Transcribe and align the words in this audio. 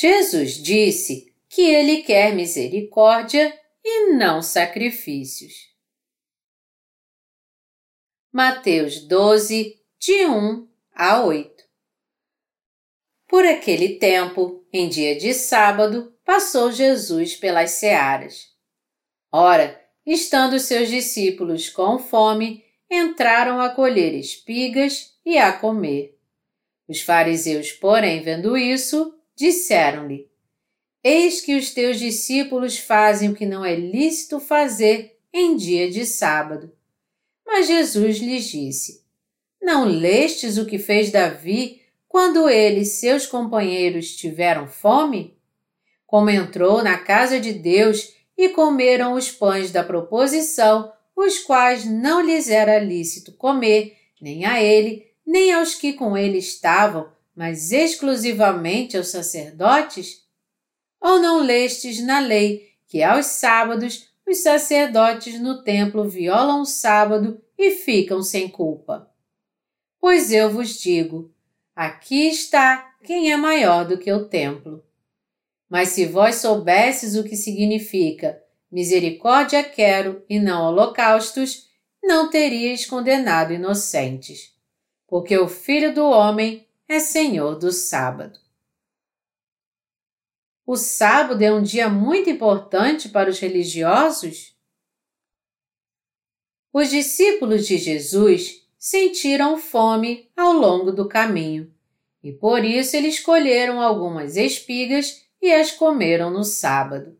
Jesus 0.00 0.62
disse 0.62 1.34
que 1.48 1.62
ele 1.62 2.04
quer 2.04 2.32
misericórdia 2.32 3.52
e 3.84 4.12
não 4.12 4.40
sacrifícios. 4.40 5.52
Mateus 8.30 9.00
12, 9.08 9.76
de 9.98 10.24
1 10.24 10.68
a 10.94 11.24
8 11.24 11.64
Por 13.26 13.44
aquele 13.44 13.98
tempo, 13.98 14.64
em 14.72 14.88
dia 14.88 15.18
de 15.18 15.34
sábado, 15.34 16.16
passou 16.24 16.70
Jesus 16.70 17.34
pelas 17.34 17.72
searas. 17.72 18.56
Ora, 19.32 19.84
estando 20.06 20.60
seus 20.60 20.88
discípulos 20.88 21.68
com 21.68 21.98
fome, 21.98 22.64
entraram 22.88 23.60
a 23.60 23.68
colher 23.70 24.14
espigas 24.14 25.18
e 25.26 25.38
a 25.38 25.52
comer. 25.52 26.16
Os 26.86 27.00
fariseus, 27.00 27.72
porém, 27.72 28.22
vendo 28.22 28.56
isso, 28.56 29.17
disseram-lhe: 29.38 30.28
Eis 31.02 31.40
que 31.40 31.54
os 31.54 31.70
teus 31.70 31.98
discípulos 31.98 32.76
fazem 32.76 33.30
o 33.30 33.34
que 33.34 33.46
não 33.46 33.64
é 33.64 33.76
lícito 33.76 34.40
fazer 34.40 35.16
em 35.32 35.56
dia 35.56 35.88
de 35.88 36.04
sábado. 36.04 36.72
Mas 37.46 37.68
Jesus 37.68 38.18
lhes 38.18 38.46
disse: 38.46 39.04
Não 39.62 39.84
lestes 39.84 40.58
o 40.58 40.66
que 40.66 40.78
fez 40.78 41.12
Davi 41.12 41.80
quando 42.08 42.48
ele 42.48 42.80
e 42.80 42.86
seus 42.86 43.26
companheiros 43.26 44.16
tiveram 44.16 44.66
fome? 44.66 45.38
Como 46.04 46.30
entrou 46.30 46.82
na 46.82 46.98
casa 46.98 47.38
de 47.38 47.52
Deus 47.52 48.12
e 48.36 48.48
comeram 48.48 49.14
os 49.14 49.30
pães 49.30 49.70
da 49.70 49.84
proposição, 49.84 50.92
os 51.14 51.38
quais 51.38 51.84
não 51.84 52.20
lhes 52.20 52.48
era 52.48 52.78
lícito 52.78 53.32
comer, 53.32 53.96
nem 54.20 54.44
a 54.44 54.62
ele, 54.62 55.06
nem 55.24 55.52
aos 55.52 55.74
que 55.74 55.92
com 55.92 56.16
ele 56.16 56.38
estavam, 56.38 57.08
mas 57.38 57.70
exclusivamente 57.70 58.96
aos 58.96 59.12
sacerdotes? 59.12 60.26
Ou 61.00 61.20
não 61.20 61.40
lestes 61.40 62.04
na 62.04 62.18
lei 62.18 62.72
que 62.88 63.00
aos 63.00 63.26
sábados 63.26 64.08
os 64.26 64.38
sacerdotes 64.38 65.40
no 65.40 65.62
templo 65.62 66.08
violam 66.08 66.62
o 66.62 66.66
sábado 66.66 67.40
e 67.56 67.70
ficam 67.70 68.24
sem 68.24 68.48
culpa? 68.48 69.08
Pois 70.00 70.32
eu 70.32 70.50
vos 70.50 70.80
digo: 70.80 71.32
aqui 71.76 72.26
está 72.26 72.92
quem 73.04 73.30
é 73.30 73.36
maior 73.36 73.86
do 73.86 73.98
que 73.98 74.12
o 74.12 74.28
templo. 74.28 74.84
Mas 75.70 75.90
se 75.90 76.06
vós 76.06 76.36
soubesses 76.36 77.14
o 77.14 77.22
que 77.22 77.36
significa 77.36 78.42
misericórdia 78.68 79.62
quero 79.62 80.24
e 80.28 80.40
não 80.40 80.64
holocaustos, 80.64 81.68
não 82.02 82.30
teríeis 82.30 82.84
condenado 82.84 83.52
inocentes. 83.52 84.52
Porque 85.06 85.38
o 85.38 85.46
Filho 85.46 85.94
do 85.94 86.04
Homem 86.04 86.67
é 86.88 86.98
Senhor 86.98 87.58
do 87.58 87.70
sábado. 87.70 88.40
O 90.66 90.74
sábado 90.74 91.42
é 91.42 91.52
um 91.52 91.62
dia 91.62 91.88
muito 91.88 92.30
importante 92.30 93.10
para 93.10 93.28
os 93.28 93.38
religiosos? 93.38 94.56
Os 96.72 96.88
discípulos 96.88 97.66
de 97.66 97.76
Jesus 97.76 98.66
sentiram 98.78 99.58
fome 99.58 100.30
ao 100.34 100.52
longo 100.52 100.90
do 100.90 101.06
caminho 101.06 101.74
e 102.22 102.32
por 102.32 102.64
isso 102.64 102.96
eles 102.96 103.16
escolheram 103.16 103.80
algumas 103.80 104.36
espigas 104.36 105.26
e 105.40 105.52
as 105.52 105.70
comeram 105.70 106.30
no 106.30 106.42
sábado. 106.42 107.18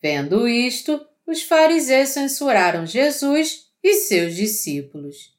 Vendo 0.00 0.48
isto, 0.48 1.04
os 1.26 1.42
fariseus 1.42 2.10
censuraram 2.10 2.86
Jesus 2.86 3.70
e 3.82 3.94
seus 3.94 4.34
discípulos. 4.34 5.34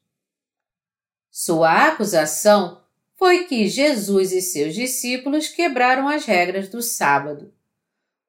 Sua 1.30 1.88
acusação 1.88 2.85
foi 3.16 3.44
que 3.44 3.66
Jesus 3.66 4.32
e 4.32 4.40
seus 4.40 4.74
discípulos 4.74 5.48
quebraram 5.48 6.08
as 6.08 6.24
regras 6.24 6.68
do 6.68 6.80
sábado. 6.80 7.52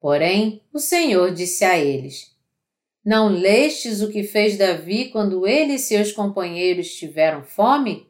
Porém, 0.00 0.62
o 0.72 0.78
Senhor 0.78 1.32
disse 1.32 1.64
a 1.64 1.78
eles: 1.78 2.34
Não 3.04 3.28
lestes 3.28 4.00
o 4.00 4.10
que 4.10 4.24
fez 4.24 4.56
Davi 4.56 5.10
quando 5.10 5.46
ele 5.46 5.74
e 5.74 5.78
seus 5.78 6.12
companheiros 6.12 6.94
tiveram 6.94 7.42
fome? 7.42 8.08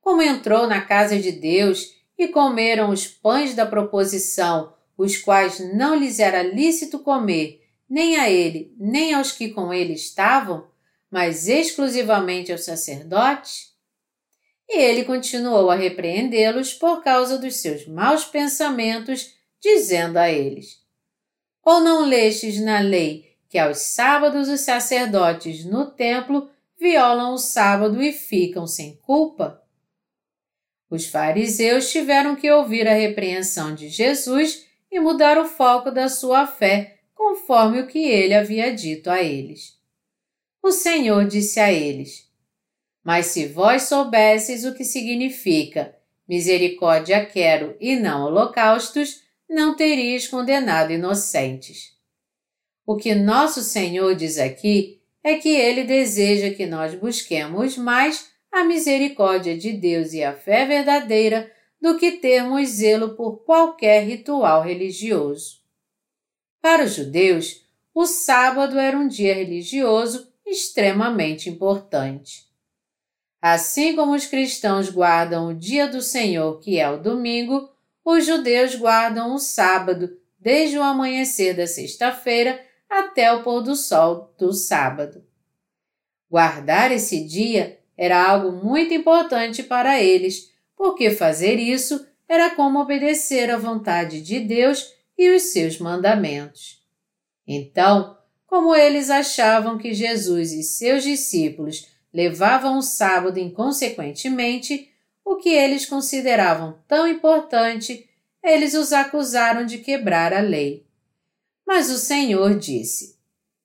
Como 0.00 0.22
entrou 0.22 0.66
na 0.66 0.80
casa 0.80 1.18
de 1.18 1.32
Deus 1.32 1.94
e 2.18 2.28
comeram 2.28 2.90
os 2.90 3.06
pães 3.06 3.54
da 3.54 3.66
proposição 3.66 4.72
os 5.02 5.16
quais 5.16 5.58
não 5.74 5.94
lhes 5.94 6.18
era 6.18 6.42
lícito 6.42 6.98
comer, 6.98 7.66
nem 7.88 8.18
a 8.18 8.28
ele, 8.28 8.74
nem 8.78 9.14
aos 9.14 9.32
que 9.32 9.48
com 9.48 9.72
ele 9.72 9.94
estavam, 9.94 10.68
mas 11.10 11.48
exclusivamente 11.48 12.52
aos 12.52 12.64
sacerdotes? 12.64 13.69
E 14.72 14.78
ele 14.78 15.02
continuou 15.04 15.68
a 15.68 15.74
repreendê-los 15.74 16.72
por 16.72 17.02
causa 17.02 17.36
dos 17.36 17.56
seus 17.56 17.88
maus 17.88 18.24
pensamentos, 18.24 19.34
dizendo 19.60 20.16
a 20.16 20.30
eles: 20.30 20.80
Ou 21.64 21.80
não 21.80 22.06
lestes 22.06 22.60
na 22.60 22.78
lei 22.78 23.36
que 23.48 23.58
aos 23.58 23.78
sábados 23.78 24.48
os 24.48 24.60
sacerdotes 24.60 25.64
no 25.64 25.90
templo 25.90 26.48
violam 26.78 27.34
o 27.34 27.38
sábado 27.38 28.00
e 28.00 28.12
ficam 28.12 28.64
sem 28.64 28.94
culpa? 28.98 29.60
Os 30.88 31.06
fariseus 31.06 31.90
tiveram 31.90 32.36
que 32.36 32.48
ouvir 32.48 32.86
a 32.86 32.94
repreensão 32.94 33.74
de 33.74 33.88
Jesus 33.88 34.66
e 34.88 35.00
mudar 35.00 35.36
o 35.36 35.48
foco 35.48 35.90
da 35.90 36.08
sua 36.08 36.46
fé, 36.46 37.00
conforme 37.12 37.80
o 37.80 37.88
que 37.88 37.98
ele 37.98 38.34
havia 38.34 38.72
dito 38.72 39.10
a 39.10 39.20
eles. 39.20 39.76
O 40.62 40.70
Senhor 40.70 41.26
disse 41.26 41.58
a 41.58 41.72
eles: 41.72 42.29
Mas 43.04 43.26
se 43.26 43.46
vós 43.46 43.82
soubesseis 43.82 44.64
o 44.64 44.74
que 44.74 44.84
significa 44.84 45.96
misericórdia 46.28 47.26
quero 47.26 47.76
e 47.80 47.96
não 47.96 48.24
holocaustos, 48.24 49.22
não 49.48 49.74
teríeis 49.74 50.28
condenado 50.28 50.92
inocentes. 50.92 51.98
O 52.86 52.96
que 52.96 53.14
nosso 53.14 53.62
Senhor 53.62 54.14
diz 54.14 54.38
aqui 54.38 55.00
é 55.24 55.34
que 55.34 55.48
ele 55.48 55.84
deseja 55.84 56.54
que 56.54 56.66
nós 56.66 56.94
busquemos 56.94 57.76
mais 57.76 58.30
a 58.52 58.64
misericórdia 58.64 59.56
de 59.56 59.72
Deus 59.72 60.12
e 60.12 60.22
a 60.22 60.32
fé 60.32 60.66
verdadeira 60.66 61.50
do 61.80 61.96
que 61.96 62.12
termos 62.12 62.68
zelo 62.68 63.16
por 63.16 63.44
qualquer 63.44 64.04
ritual 64.04 64.62
religioso. 64.62 65.60
Para 66.60 66.84
os 66.84 66.94
judeus, 66.94 67.66
o 67.94 68.06
sábado 68.06 68.78
era 68.78 68.96
um 68.96 69.08
dia 69.08 69.34
religioso 69.34 70.32
extremamente 70.46 71.48
importante. 71.48 72.49
Assim 73.40 73.96
como 73.96 74.14
os 74.14 74.26
cristãos 74.26 74.90
guardam 74.90 75.48
o 75.48 75.54
dia 75.54 75.88
do 75.88 76.02
Senhor, 76.02 76.60
que 76.60 76.78
é 76.78 76.90
o 76.90 76.98
domingo, 76.98 77.70
os 78.04 78.26
judeus 78.26 78.74
guardam 78.74 79.34
o 79.34 79.38
sábado, 79.38 80.16
desde 80.38 80.78
o 80.78 80.82
amanhecer 80.82 81.54
da 81.54 81.66
sexta-feira 81.66 82.60
até 82.88 83.32
o 83.32 83.42
pôr 83.42 83.62
do 83.62 83.74
sol 83.76 84.34
do 84.38 84.52
sábado. 84.52 85.24
Guardar 86.30 86.92
esse 86.92 87.24
dia 87.24 87.78
era 87.96 88.22
algo 88.22 88.52
muito 88.52 88.94
importante 88.94 89.62
para 89.62 90.00
eles, 90.00 90.50
porque 90.76 91.10
fazer 91.10 91.58
isso 91.58 92.06
era 92.28 92.50
como 92.50 92.78
obedecer 92.80 93.50
à 93.50 93.56
vontade 93.56 94.22
de 94.22 94.40
Deus 94.40 94.94
e 95.18 95.30
os 95.30 95.42
seus 95.44 95.78
mandamentos. 95.78 96.82
Então, 97.46 98.16
como 98.46 98.74
eles 98.74 99.10
achavam 99.10 99.76
que 99.76 99.92
Jesus 99.92 100.52
e 100.52 100.62
seus 100.62 101.02
discípulos 101.02 101.89
levavam 102.12 102.78
o 102.78 102.82
sábado 102.82 103.38
inconsequentemente, 103.38 104.90
o 105.24 105.36
que 105.36 105.50
eles 105.50 105.86
consideravam 105.86 106.78
tão 106.88 107.06
importante, 107.06 108.08
eles 108.42 108.74
os 108.74 108.92
acusaram 108.92 109.64
de 109.64 109.78
quebrar 109.78 110.32
a 110.32 110.40
lei. 110.40 110.86
Mas 111.66 111.90
o 111.90 111.98
Senhor 111.98 112.58
disse: 112.58 113.16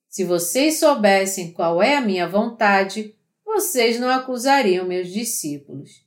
Se 0.08 0.24
vocês 0.24 0.80
soubessem 0.80 1.52
qual 1.52 1.82
é 1.82 1.96
a 1.96 2.02
minha 2.02 2.28
vontade, 2.28 3.16
vocês 3.46 4.00
não 4.00 4.10
acusariam 4.10 4.86
meus 4.86 5.12
discípulos. 5.12 6.04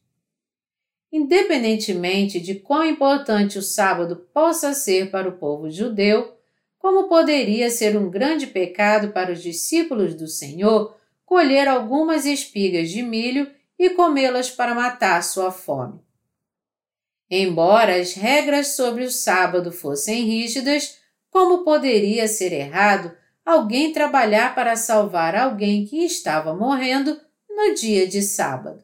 Independentemente 1.11 2.39
de 2.39 2.57
quão 2.57 2.85
importante 2.85 3.59
o 3.59 3.63
sábado 3.63 4.29
possa 4.33 4.75
ser 4.75 5.11
para 5.11 5.29
o 5.29 5.39
povo 5.39 5.71
judeu, 5.71 6.37
como 6.79 7.09
poderia 7.09 7.71
ser 7.71 7.97
um 7.97 8.11
grande 8.11 8.47
pecado 8.47 9.13
para 9.13 9.33
os 9.33 9.43
discípulos 9.43 10.15
do 10.15 10.29
Senhor 10.29 10.98
colher 11.29 11.69
algumas 11.69 12.25
espigas 12.25 12.89
de 12.89 13.03
milho 13.03 13.55
e 13.79 13.91
comê-las 13.91 14.51
para 14.51 14.75
matar 14.75 15.23
sua 15.23 15.53
fome. 15.53 16.01
Embora 17.31 18.01
as 18.01 18.15
regras 18.15 18.69
sobre 18.69 19.05
o 19.05 19.11
sábado 19.11 19.71
fossem 19.71 20.25
rígidas, 20.25 20.99
como 21.31 21.65
poderia 21.65 22.27
ser 22.27 22.51
errado 22.55 23.15
alguém 23.45 23.93
trabalhar 23.93 24.55
para 24.55 24.75
salvar 24.75 25.37
alguém 25.37 25.85
que 25.85 26.03
estava 26.03 26.55
morrendo 26.55 27.21
no 27.47 27.75
dia 27.75 28.09
de 28.09 28.23
sábado? 28.23 28.83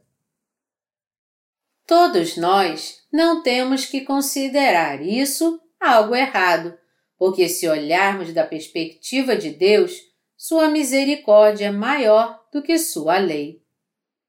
Todos 1.87 2.37
nós 2.37 3.07
não 3.11 3.43
temos 3.43 3.87
que 3.87 4.03
considerar 4.03 5.01
isso 5.01 5.59
algo 5.81 6.15
errado, 6.15 6.77
porque 7.17 7.49
se 7.49 7.67
olharmos 7.67 8.35
da 8.35 8.45
perspectiva 8.45 9.35
de 9.35 9.49
Deus, 9.49 10.14
sua 10.47 10.69
misericórdia 10.69 11.69
é 11.69 11.71
maior 11.71 12.45
do 12.53 12.61
que 12.61 12.77
sua 12.77 13.17
lei. 13.17 13.63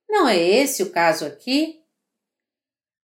Não 0.09 0.29
é 0.29 0.39
esse 0.39 0.81
o 0.81 0.89
caso 0.89 1.25
aqui? 1.25 1.81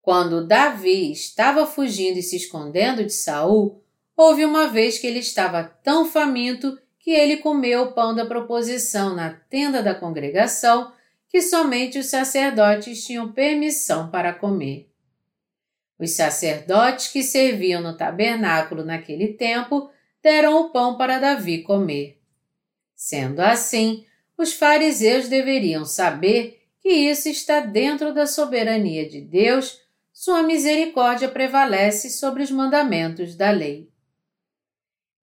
Quando 0.01 0.47
Davi 0.47 1.11
estava 1.11 1.67
fugindo 1.67 2.17
e 2.17 2.23
se 2.23 2.38
escondendo 2.38 3.03
de 3.03 3.11
Saul, 3.11 3.83
houve 4.15 4.45
uma 4.45 4.69
vez 4.69 5.00
que 5.00 5.05
ele 5.05 5.19
estava 5.19 5.65
tão 5.65 6.05
faminto 6.05 6.79
que 6.97 7.11
ele 7.11 7.35
comeu 7.35 7.81
o 7.81 7.91
pão 7.91 8.15
da 8.15 8.25
proposição 8.25 9.13
na 9.13 9.31
tenda 9.31 9.83
da 9.83 9.94
congregação 9.94 10.94
que 11.27 11.41
somente 11.41 12.00
os 12.00 12.05
sacerdotes 12.05 13.05
tinham 13.05 13.33
permissão 13.33 14.09
para 14.09 14.31
comer. 14.31 14.89
Os 16.00 16.11
sacerdotes 16.11 17.09
que 17.09 17.21
serviam 17.21 17.81
no 17.81 17.97
tabernáculo 17.97 18.85
naquele 18.85 19.33
tempo 19.33 19.91
deram 20.21 20.55
o 20.61 20.69
pão 20.69 20.95
para 20.95 21.19
Davi 21.19 21.63
comer. 21.63 22.23
Sendo 23.03 23.41
assim, 23.41 24.05
os 24.38 24.53
fariseus 24.53 25.27
deveriam 25.27 25.83
saber 25.83 26.63
que 26.79 26.88
isso 26.88 27.27
está 27.27 27.59
dentro 27.59 28.13
da 28.13 28.25
soberania 28.25 29.05
de 29.09 29.19
Deus, 29.19 29.77
sua 30.13 30.41
misericórdia 30.41 31.27
prevalece 31.27 32.09
sobre 32.09 32.44
os 32.44 32.50
mandamentos 32.50 33.35
da 33.35 33.51
lei. 33.51 33.91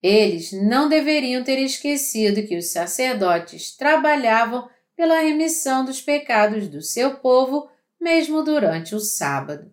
Eles 0.03 0.53
não 0.53 0.91
deveriam 0.91 1.43
ter 1.43 1.59
esquecido 1.59 2.47
que 2.47 2.59
os 2.59 2.71
sacerdotes 2.71 3.75
trabalhavam 3.75 4.69
pela 4.95 5.21
remissão 5.21 5.83
dos 5.83 6.03
pecados 6.03 6.69
do 6.69 6.83
seu 6.83 7.17
povo, 7.17 7.71
mesmo 7.99 8.43
durante 8.43 8.95
o 8.95 9.01
sábado. 9.01 9.73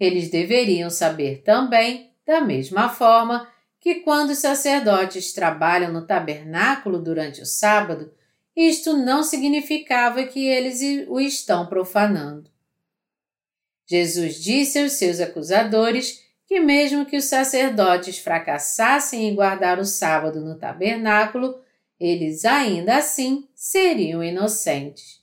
Eles 0.00 0.28
deveriam 0.28 0.90
saber 0.90 1.42
também, 1.44 2.10
da 2.26 2.40
mesma 2.40 2.88
forma, 2.88 3.48
que 3.86 4.00
quando 4.00 4.30
os 4.30 4.38
sacerdotes 4.38 5.32
trabalham 5.32 5.92
no 5.92 6.04
tabernáculo 6.04 7.00
durante 7.00 7.40
o 7.40 7.46
sábado, 7.46 8.12
isto 8.56 8.96
não 8.96 9.22
significava 9.22 10.24
que 10.24 10.44
eles 10.44 11.06
o 11.06 11.20
estão 11.20 11.68
profanando. 11.68 12.50
Jesus 13.86 14.42
disse 14.42 14.80
aos 14.80 14.94
seus 14.94 15.20
acusadores 15.20 16.20
que, 16.48 16.58
mesmo 16.58 17.06
que 17.06 17.16
os 17.16 17.26
sacerdotes 17.26 18.18
fracassassem 18.18 19.28
em 19.28 19.36
guardar 19.36 19.78
o 19.78 19.84
sábado 19.84 20.40
no 20.40 20.58
tabernáculo, 20.58 21.56
eles 22.00 22.44
ainda 22.44 22.96
assim 22.96 23.48
seriam 23.54 24.20
inocentes. 24.20 25.22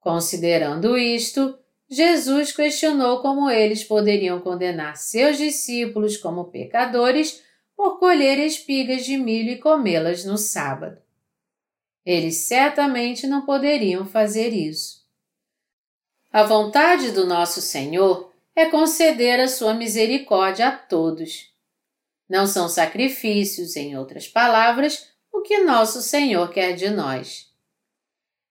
Considerando 0.00 0.98
isto, 0.98 1.56
Jesus 1.94 2.50
questionou 2.50 3.20
como 3.20 3.48
eles 3.48 3.84
poderiam 3.84 4.40
condenar 4.40 4.96
seus 4.96 5.38
discípulos 5.38 6.16
como 6.16 6.46
pecadores 6.46 7.42
por 7.76 7.98
colher 7.98 8.38
espigas 8.38 9.04
de 9.04 9.16
milho 9.16 9.50
e 9.50 9.58
comê-las 9.58 10.24
no 10.24 10.36
sábado. 10.36 10.98
Eles 12.04 12.36
certamente 12.38 13.26
não 13.26 13.46
poderiam 13.46 14.04
fazer 14.04 14.52
isso. 14.52 15.04
A 16.32 16.42
vontade 16.42 17.12
do 17.12 17.26
nosso 17.26 17.60
Senhor 17.60 18.32
é 18.56 18.66
conceder 18.66 19.40
a 19.40 19.48
sua 19.48 19.72
misericórdia 19.72 20.68
a 20.68 20.72
todos. 20.76 21.52
Não 22.28 22.46
são 22.46 22.68
sacrifícios, 22.68 23.76
em 23.76 23.96
outras 23.96 24.26
palavras, 24.26 25.08
o 25.32 25.42
que 25.42 25.60
nosso 25.60 26.02
Senhor 26.02 26.50
quer 26.50 26.74
de 26.74 26.90
nós. 26.90 27.52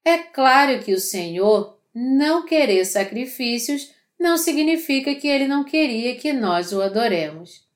É 0.05 0.17
claro 0.17 0.83
que 0.83 0.93
o 0.93 0.99
Senhor 0.99 1.72
não 1.93 2.45
querer 2.45 2.85
sacrifícios 2.85 3.93
não 4.19 4.37
significa 4.37 5.13
que 5.15 5.27
ele 5.27 5.47
não 5.47 5.63
queria 5.63 6.15
que 6.15 6.33
nós 6.33 6.71
o 6.71 6.81
adoremos. 6.81 7.67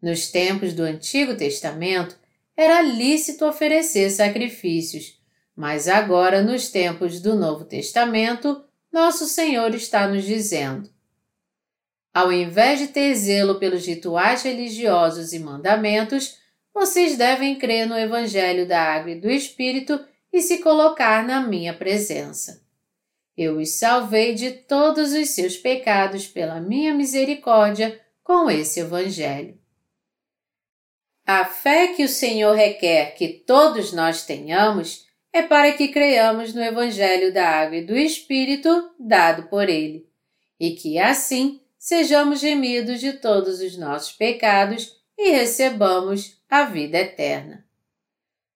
Nos 0.00 0.30
tempos 0.30 0.72
do 0.72 0.82
Antigo 0.82 1.36
Testamento, 1.36 2.16
era 2.56 2.80
lícito 2.82 3.46
oferecer 3.46 4.10
sacrifícios, 4.10 5.20
mas 5.54 5.88
agora, 5.88 6.42
nos 6.42 6.70
tempos 6.70 7.20
do 7.20 7.34
Novo 7.34 7.64
Testamento, 7.64 8.64
nosso 8.92 9.26
Senhor 9.26 9.74
está 9.74 10.06
nos 10.06 10.24
dizendo: 10.24 10.90
ao 12.12 12.32
invés 12.32 12.78
de 12.78 12.88
ter 12.88 13.14
zelo 13.14 13.58
pelos 13.58 13.86
rituais 13.86 14.42
religiosos 14.42 15.32
e 15.32 15.38
mandamentos, 15.38 16.38
vocês 16.74 17.16
devem 17.16 17.58
crer 17.58 17.86
no 17.86 17.98
Evangelho 17.98 18.66
da 18.66 18.80
Água 18.80 19.12
e 19.12 19.20
do 19.20 19.30
Espírito 19.30 19.98
e 20.32 20.40
se 20.40 20.58
colocar 20.58 21.26
na 21.26 21.40
minha 21.40 21.74
presença. 21.74 22.62
Eu 23.36 23.58
os 23.58 23.78
salvei 23.78 24.34
de 24.34 24.50
todos 24.50 25.12
os 25.12 25.30
seus 25.30 25.56
pecados 25.56 26.26
pela 26.26 26.60
minha 26.60 26.92
misericórdia 26.92 28.00
com 28.22 28.50
esse 28.50 28.80
Evangelho. 28.80 29.58
A 31.26 31.44
fé 31.44 31.88
que 31.88 32.04
o 32.04 32.08
Senhor 32.08 32.54
requer 32.54 33.14
que 33.14 33.28
todos 33.28 33.92
nós 33.92 34.24
tenhamos 34.26 35.06
é 35.32 35.40
para 35.40 35.72
que 35.72 35.88
creiamos 35.88 36.52
no 36.52 36.62
Evangelho 36.62 37.32
da 37.32 37.48
Água 37.48 37.76
e 37.76 37.86
do 37.86 37.96
Espírito 37.96 38.90
dado 38.98 39.44
por 39.44 39.68
Ele, 39.68 40.06
e 40.60 40.72
que 40.72 40.98
assim 40.98 41.60
sejamos 41.78 42.42
remidos 42.42 43.00
de 43.00 43.14
todos 43.14 43.60
os 43.60 43.78
nossos 43.78 44.12
pecados 44.12 45.00
e 45.16 45.30
recebamos 45.30 46.42
a 46.50 46.64
vida 46.64 46.98
eterna. 46.98 47.64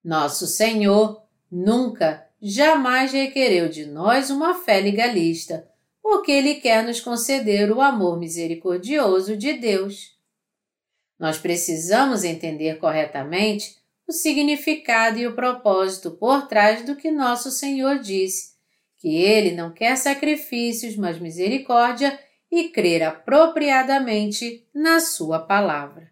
Nosso 0.05 0.46
Senhor 0.46 1.23
nunca 1.50 2.25
jamais 2.41 3.12
requereu 3.12 3.69
de 3.69 3.87
nós 3.87 4.31
uma 4.31 4.55
fé 4.55 4.81
legalista, 4.81 5.69
porque 6.03 6.31
Ele 6.31 6.56
quer 6.56 6.85
nos 6.85 7.00
conceder 7.00 7.71
o 7.73 7.81
amor 7.81 8.19
misericordioso 8.19 9.37
de 9.37 9.55
Deus. 9.55 10.17
Nós 11.19 11.38
precisamos 11.38 12.25
entender 12.25 12.79
corretamente 12.79 13.77
o 14.06 14.12
significado 14.12 15.19
e 15.19 15.27
o 15.27 15.35
propósito 15.35 16.12
por 16.12 16.47
trás 16.47 16.85
do 16.85 16.94
que 16.94 17.11
nosso 17.11 17.50
Senhor 17.50 17.99
disse, 17.99 18.55
que 18.99 19.17
Ele 19.17 19.53
não 19.53 19.73
quer 19.73 19.97
sacrifícios, 19.97 20.97
mas 20.97 21.19
misericórdia 21.19 22.19
e 22.50 22.69
crer 22.69 23.03
apropriadamente 23.03 24.67
na 24.73 25.00
Sua 25.00 25.41
palavra. 25.41 26.11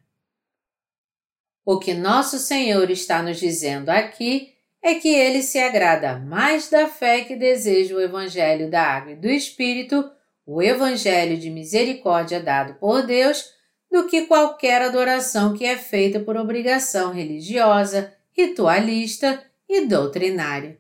O 1.65 1.79
que 1.79 1.95
nosso 1.95 2.39
Senhor 2.39 2.91
está 2.91 3.23
nos 3.23 3.39
dizendo 3.39 3.89
aqui 3.89 4.54
é 4.85 4.97
que 4.97 5.09
ele 5.09 5.41
se 5.41 5.59
agrada 5.59 6.19
mais 6.19 6.69
da 6.69 6.87
fé 6.87 7.23
que 7.23 7.35
deseja 7.35 7.97
o 7.97 8.01
Evangelho 8.01 8.71
da 8.71 8.83
Água 8.83 9.13
e 9.13 9.17
do 9.17 9.31
Espírito, 9.31 10.11
o 10.45 10.61
Evangelho 10.61 11.39
de 11.39 11.49
misericórdia 11.49 12.39
dado 12.39 12.75
por 12.75 13.01
Deus, 13.07 13.51
do 13.91 14.07
que 14.07 14.27
qualquer 14.27 14.83
adoração 14.83 15.57
que 15.57 15.65
é 15.65 15.79
feita 15.79 16.21
por 16.21 16.37
obrigação 16.37 17.15
religiosa, 17.15 18.13
ritualista 18.37 19.43
e 19.67 19.87
doutrinária. 19.87 20.79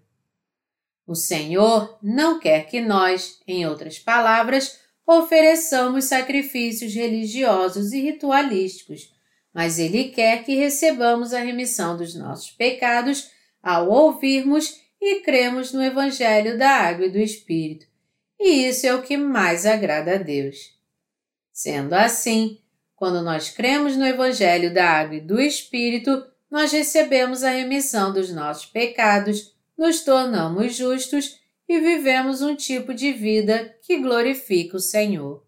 O 1.06 1.14
Senhor 1.14 1.98
não 2.02 2.38
quer 2.38 2.66
que 2.66 2.82
nós, 2.82 3.40
em 3.48 3.66
outras 3.66 3.98
palavras, 3.98 4.80
ofereçamos 5.06 6.04
sacrifícios 6.04 6.94
religiosos 6.94 7.94
e 7.94 8.02
ritualísticos, 8.02 9.14
mas 9.54 9.78
Ele 9.78 10.10
quer 10.10 10.44
que 10.44 10.56
recebamos 10.56 11.32
a 11.32 11.40
remissão 11.40 11.96
dos 11.96 12.14
nossos 12.14 12.50
pecados 12.50 13.32
ao 13.64 13.88
ouvirmos 13.88 14.78
e 15.00 15.20
cremos 15.20 15.72
no 15.72 15.82
Evangelho 15.82 16.58
da 16.58 16.68
Água 16.68 17.06
e 17.06 17.10
do 17.10 17.18
Espírito, 17.18 17.86
e 18.38 18.68
isso 18.68 18.86
é 18.86 18.94
o 18.94 19.02
que 19.02 19.16
mais 19.16 19.64
agrada 19.64 20.16
a 20.16 20.18
Deus. 20.18 20.78
Sendo 21.50 21.94
assim, 21.94 22.60
quando 22.94 23.22
nós 23.22 23.48
cremos 23.48 23.96
no 23.96 24.06
Evangelho 24.06 24.72
da 24.72 24.86
Água 24.86 25.16
e 25.16 25.20
do 25.20 25.40
Espírito, 25.40 26.24
nós 26.50 26.72
recebemos 26.72 27.42
a 27.42 27.50
remissão 27.50 28.12
dos 28.12 28.30
nossos 28.30 28.66
pecados, 28.66 29.54
nos 29.76 30.02
tornamos 30.02 30.74
justos 30.74 31.40
e 31.66 31.80
vivemos 31.80 32.42
um 32.42 32.54
tipo 32.54 32.92
de 32.92 33.12
vida 33.12 33.74
que 33.82 33.98
glorifica 33.98 34.76
o 34.76 34.80
Senhor. 34.80 35.42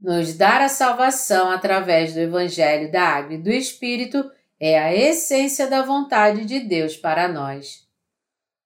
Nos 0.00 0.34
dar 0.34 0.62
a 0.62 0.68
salvação 0.68 1.50
através 1.50 2.14
do 2.14 2.20
Evangelho 2.20 2.90
da 2.90 3.02
Água 3.02 3.34
e 3.34 3.42
do 3.42 3.50
Espírito 3.50 4.30
é 4.60 4.78
a 4.78 4.94
essência 4.94 5.66
da 5.66 5.80
vontade 5.80 6.44
de 6.44 6.60
Deus 6.60 6.94
para 6.94 7.26
nós. 7.26 7.88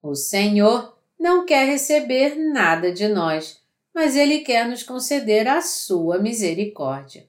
O 0.02 0.16
Senhor 0.16 0.98
não 1.18 1.46
quer 1.46 1.66
receber 1.66 2.34
nada 2.34 2.92
de 2.92 3.06
nós, 3.06 3.62
mas 3.94 4.16
Ele 4.16 4.40
quer 4.40 4.68
nos 4.68 4.82
conceder 4.82 5.46
a 5.46 5.62
sua 5.62 6.18
misericórdia. 6.18 7.28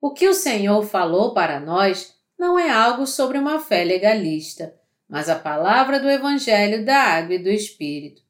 O 0.00 0.12
que 0.12 0.28
o 0.28 0.34
Senhor 0.34 0.84
falou 0.84 1.34
para 1.34 1.58
nós 1.58 2.14
não 2.38 2.56
é 2.56 2.70
algo 2.70 3.06
sobre 3.06 3.36
uma 3.36 3.58
fé 3.58 3.84
legalista, 3.84 4.74
mas 5.08 5.28
a 5.28 5.38
palavra 5.38 5.98
do 5.98 6.08
Evangelho 6.08 6.84
da 6.84 6.96
Água 6.96 7.34
e 7.34 7.38
do 7.38 7.50
Espírito. 7.50 8.22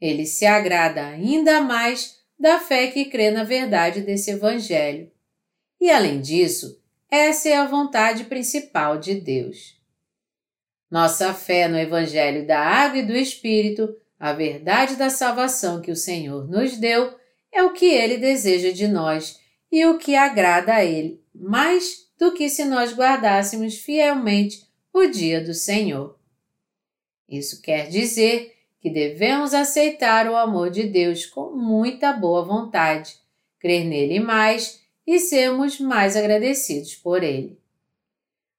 Ele 0.00 0.24
se 0.24 0.46
agrada 0.46 1.06
ainda 1.06 1.60
mais 1.60 2.18
da 2.38 2.58
fé 2.58 2.86
que 2.86 3.04
crê 3.04 3.30
na 3.30 3.44
verdade 3.44 4.00
desse 4.00 4.30
Evangelho. 4.30 5.12
E 5.78 5.90
além 5.90 6.20
disso, 6.20 6.79
essa 7.10 7.48
é 7.48 7.56
a 7.56 7.66
vontade 7.66 8.24
principal 8.24 8.98
de 8.98 9.14
Deus. 9.14 9.76
Nossa 10.90 11.34
fé 11.34 11.68
no 11.68 11.78
Evangelho 11.78 12.46
da 12.46 12.60
Água 12.60 12.98
e 12.98 13.06
do 13.06 13.16
Espírito, 13.16 13.96
a 14.18 14.32
verdade 14.32 14.96
da 14.96 15.10
salvação 15.10 15.80
que 15.80 15.90
o 15.90 15.96
Senhor 15.96 16.48
nos 16.48 16.76
deu, 16.76 17.14
é 17.52 17.62
o 17.62 17.72
que 17.72 17.86
Ele 17.86 18.16
deseja 18.16 18.70
de 18.70 18.86
nós 18.86 19.38
e 19.70 19.84
o 19.86 19.98
que 19.98 20.14
agrada 20.14 20.74
a 20.74 20.84
Ele, 20.84 21.22
mais 21.34 22.08
do 22.18 22.32
que 22.32 22.48
se 22.48 22.64
nós 22.64 22.92
guardássemos 22.94 23.76
fielmente 23.76 24.66
o 24.92 25.06
dia 25.06 25.40
do 25.40 25.54
Senhor. 25.54 26.18
Isso 27.28 27.62
quer 27.62 27.88
dizer 27.88 28.54
que 28.80 28.90
devemos 28.90 29.54
aceitar 29.54 30.28
o 30.28 30.36
amor 30.36 30.70
de 30.70 30.84
Deus 30.84 31.26
com 31.26 31.50
muita 31.50 32.12
boa 32.12 32.44
vontade, 32.44 33.16
crer 33.58 33.84
nele 33.84 34.18
mais 34.18 34.79
e 35.06 35.18
sermos 35.18 35.80
mais 35.80 36.16
agradecidos 36.16 36.94
por 36.94 37.22
ele. 37.22 37.58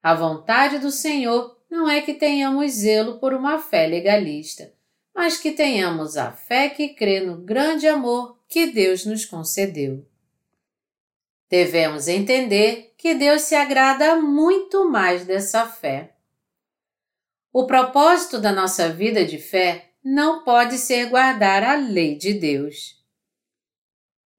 A 0.02 0.16
vontade 0.16 0.80
do 0.80 0.92
Senhor 0.92 1.58
não 1.70 1.90
é 1.90 2.02
que 2.02 2.14
tenhamos 2.14 2.72
zelo 2.72 3.20
por 3.20 3.34
uma 3.34 3.60
fé 3.60 3.88
legalista, 3.88 4.74
mas 5.14 5.38
que 5.38 5.52
tenhamos 5.52 6.18
a 6.18 6.32
fé 6.32 6.70
que 6.70 6.90
crê 6.90 7.20
no 7.22 7.38
grande 7.38 7.88
amor 7.88 8.38
que 8.48 8.68
Deus 8.68 9.06
nos 9.06 9.26
concedeu. 9.26 10.06
Devemos 11.50 12.08
entender 12.08 12.94
que 12.98 13.14
Deus 13.14 13.42
se 13.42 13.56
agrada 13.56 14.16
muito 14.16 14.90
mais 14.90 15.26
dessa 15.26 15.66
fé. 15.66 16.14
O 17.52 17.66
propósito 17.68 18.40
da 18.40 18.52
nossa 18.52 18.90
vida 18.90 19.26
de 19.26 19.38
fé 19.38 19.92
não 20.04 20.44
pode 20.44 20.78
ser 20.78 21.10
guardar 21.10 21.64
a 21.64 21.76
lei 21.76 22.16
de 22.16 22.34
Deus. 22.34 23.01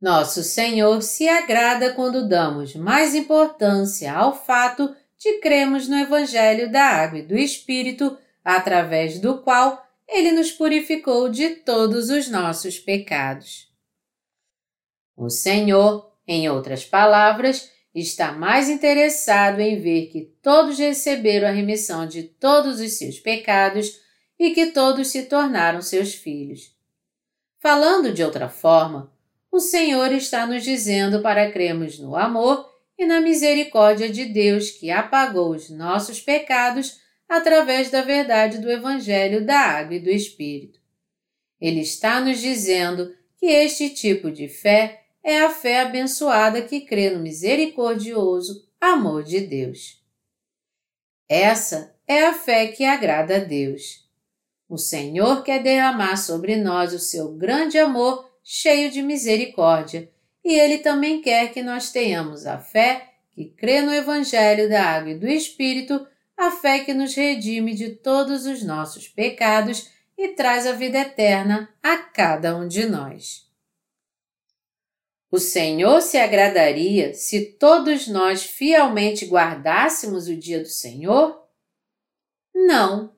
Nosso 0.02 0.42
Senhor 0.42 1.00
se 1.00 1.28
agrada 1.28 1.92
quando 1.92 2.26
damos 2.26 2.74
mais 2.74 3.14
importância 3.14 4.12
ao 4.12 4.36
fato 4.36 4.92
de 5.16 5.38
cremos 5.38 5.86
no 5.86 5.94
Evangelho 5.94 6.72
da 6.72 6.82
Água 6.82 7.20
e 7.20 7.22
do 7.22 7.38
Espírito, 7.38 8.18
através 8.44 9.20
do 9.20 9.40
qual 9.42 9.86
Ele 10.08 10.32
nos 10.32 10.50
purificou 10.50 11.28
de 11.28 11.50
todos 11.50 12.10
os 12.10 12.28
nossos 12.28 12.80
pecados. 12.80 13.72
O 15.16 15.30
Senhor, 15.30 16.12
em 16.26 16.48
outras 16.48 16.84
palavras, 16.84 17.70
está 17.94 18.32
mais 18.32 18.68
interessado 18.68 19.60
em 19.60 19.78
ver 19.78 20.06
que 20.06 20.22
todos 20.42 20.80
receberam 20.80 21.46
a 21.46 21.52
remissão 21.52 22.08
de 22.08 22.24
todos 22.24 22.80
os 22.80 22.94
seus 22.94 23.20
pecados 23.20 24.00
e 24.36 24.50
que 24.50 24.72
todos 24.72 25.06
se 25.06 25.26
tornaram 25.26 25.80
seus 25.80 26.12
filhos. 26.12 26.74
Falando 27.60 28.12
de 28.12 28.24
outra 28.24 28.48
forma, 28.48 29.12
o 29.52 29.60
Senhor 29.60 30.10
está 30.12 30.46
nos 30.46 30.64
dizendo 30.64 31.20
para 31.20 31.52
cremos 31.52 31.98
no 31.98 32.16
amor 32.16 32.72
e 32.98 33.04
na 33.04 33.20
misericórdia 33.20 34.08
de 34.08 34.24
Deus 34.24 34.70
que 34.70 34.90
apagou 34.90 35.50
os 35.50 35.68
nossos 35.68 36.22
pecados 36.22 36.98
através 37.28 37.90
da 37.90 38.00
verdade 38.00 38.58
do 38.58 38.70
Evangelho 38.70 39.44
da 39.44 39.58
Água 39.58 39.96
e 39.96 40.00
do 40.00 40.08
Espírito. 40.08 40.80
Ele 41.60 41.80
está 41.80 42.18
nos 42.18 42.40
dizendo 42.40 43.14
que 43.36 43.44
este 43.44 43.90
tipo 43.90 44.30
de 44.30 44.48
fé 44.48 45.02
é 45.22 45.40
a 45.40 45.50
fé 45.50 45.82
abençoada 45.82 46.62
que 46.62 46.80
crê 46.80 47.10
no 47.10 47.20
misericordioso 47.20 48.66
amor 48.80 49.22
de 49.22 49.40
Deus. 49.40 50.02
Essa 51.28 51.94
é 52.08 52.24
a 52.24 52.32
fé 52.32 52.68
que 52.68 52.84
agrada 52.84 53.36
a 53.36 53.40
Deus. 53.40 54.08
O 54.66 54.78
Senhor 54.78 55.42
quer 55.42 55.62
derramar 55.62 56.16
sobre 56.16 56.56
nós 56.56 56.94
o 56.94 56.98
seu 56.98 57.34
grande 57.34 57.78
amor 57.78 58.31
cheio 58.42 58.90
de 58.90 59.02
misericórdia, 59.02 60.10
e 60.44 60.54
Ele 60.54 60.78
também 60.78 61.20
quer 61.20 61.52
que 61.52 61.62
nós 61.62 61.90
tenhamos 61.90 62.46
a 62.46 62.58
fé 62.58 63.12
que 63.32 63.46
crê 63.46 63.80
no 63.80 63.92
Evangelho 63.92 64.68
da 64.68 64.82
Água 64.84 65.12
e 65.12 65.18
do 65.18 65.26
Espírito, 65.26 66.06
a 66.36 66.50
fé 66.50 66.80
que 66.80 66.92
nos 66.92 67.14
redime 67.14 67.74
de 67.74 67.90
todos 67.90 68.46
os 68.46 68.62
nossos 68.62 69.08
pecados 69.08 69.90
e 70.16 70.28
traz 70.28 70.66
a 70.66 70.72
vida 70.72 70.98
eterna 70.98 71.72
a 71.82 71.96
cada 71.96 72.56
um 72.56 72.68
de 72.68 72.86
nós. 72.86 73.50
O 75.30 75.38
Senhor 75.38 76.02
se 76.02 76.18
agradaria 76.18 77.14
se 77.14 77.52
todos 77.52 78.06
nós 78.06 78.44
fielmente 78.44 79.24
guardássemos 79.24 80.28
o 80.28 80.36
dia 80.36 80.60
do 80.60 80.68
Senhor? 80.68 81.42
Não. 82.54 83.16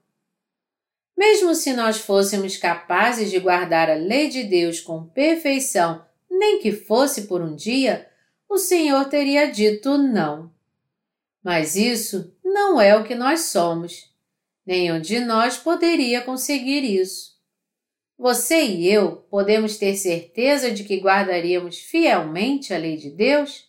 Mesmo 1.17 1.55
se 1.55 1.73
nós 1.73 1.99
fôssemos 1.99 2.57
capazes 2.57 3.31
de 3.31 3.39
guardar 3.39 3.89
a 3.89 3.95
lei 3.95 4.29
de 4.29 4.43
Deus 4.45 4.81
com 4.81 5.07
perfeição, 5.07 6.05
nem 6.31 6.59
que 6.59 6.73
fosse 6.73 7.23
por 7.23 7.41
um 7.41 7.55
dia, 7.55 8.09
o 8.49 8.59
Senhor 8.59 9.05
teria 9.07 9.51
dito 9.51 9.97
não. 9.97 10.53
Mas 11.43 11.77
isso 11.77 12.35
não 12.43 12.81
é 12.81 12.97
o 12.97 13.05
que 13.05 13.15
nós 13.15 13.41
somos. 13.43 14.13
Nenhum 14.67 15.01
de 15.01 15.21
nós 15.21 15.57
poderia 15.57 16.23
conseguir 16.23 16.83
isso. 16.85 17.35
Você 18.17 18.63
e 18.65 18.91
eu 18.91 19.17
podemos 19.29 19.77
ter 19.77 19.97
certeza 19.97 20.71
de 20.71 20.85
que 20.85 21.01
guardaríamos 21.01 21.79
fielmente 21.79 22.73
a 22.73 22.79
lei 22.79 22.97
de 22.97 23.11
Deus? 23.11 23.69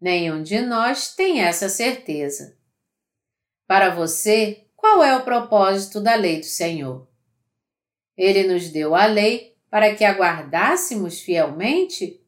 Nenhum 0.00 0.42
de 0.42 0.60
nós 0.60 1.14
tem 1.14 1.40
essa 1.40 1.68
certeza. 1.68 2.56
Para 3.66 3.94
você, 3.94 4.67
qual 4.88 5.04
é 5.04 5.14
o 5.14 5.22
propósito 5.22 6.00
da 6.00 6.14
lei 6.14 6.40
do 6.40 6.46
Senhor? 6.46 7.06
Ele 8.16 8.44
nos 8.44 8.70
deu 8.70 8.94
a 8.94 9.04
lei 9.04 9.54
para 9.70 9.94
que 9.94 10.02
a 10.02 10.12
guardássemos 10.12 11.20
fielmente? 11.20 12.18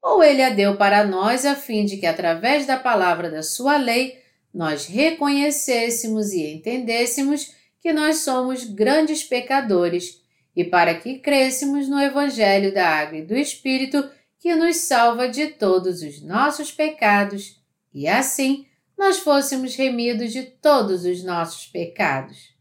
Ou 0.00 0.22
ele 0.22 0.40
a 0.40 0.50
deu 0.50 0.76
para 0.76 1.04
nós 1.04 1.44
a 1.44 1.56
fim 1.56 1.84
de 1.84 1.96
que, 1.96 2.06
através 2.06 2.66
da 2.66 2.76
palavra 2.76 3.28
da 3.28 3.42
sua 3.42 3.76
lei, 3.76 4.22
nós 4.54 4.86
reconhecêssemos 4.86 6.32
e 6.32 6.46
entendêssemos 6.46 7.52
que 7.80 7.92
nós 7.92 8.18
somos 8.18 8.62
grandes 8.62 9.24
pecadores 9.24 10.22
e 10.54 10.62
para 10.62 10.94
que 10.94 11.18
crescemos 11.18 11.88
no 11.88 12.00
Evangelho 12.00 12.72
da 12.72 12.88
Água 12.88 13.18
e 13.18 13.26
do 13.26 13.36
Espírito 13.36 14.08
que 14.38 14.54
nos 14.54 14.76
salva 14.76 15.28
de 15.28 15.48
todos 15.48 16.00
os 16.02 16.22
nossos 16.22 16.70
pecados 16.70 17.60
e 17.92 18.06
assim 18.06 18.67
nós 18.98 19.20
fôssemos 19.20 19.76
remidos 19.76 20.32
de 20.32 20.42
todos 20.42 21.04
os 21.04 21.22
nossos 21.22 21.66
pecados. 21.66 22.52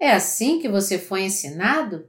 É 0.00 0.10
assim 0.10 0.58
que 0.58 0.68
você 0.68 0.98
foi 0.98 1.24
ensinado? 1.24 2.08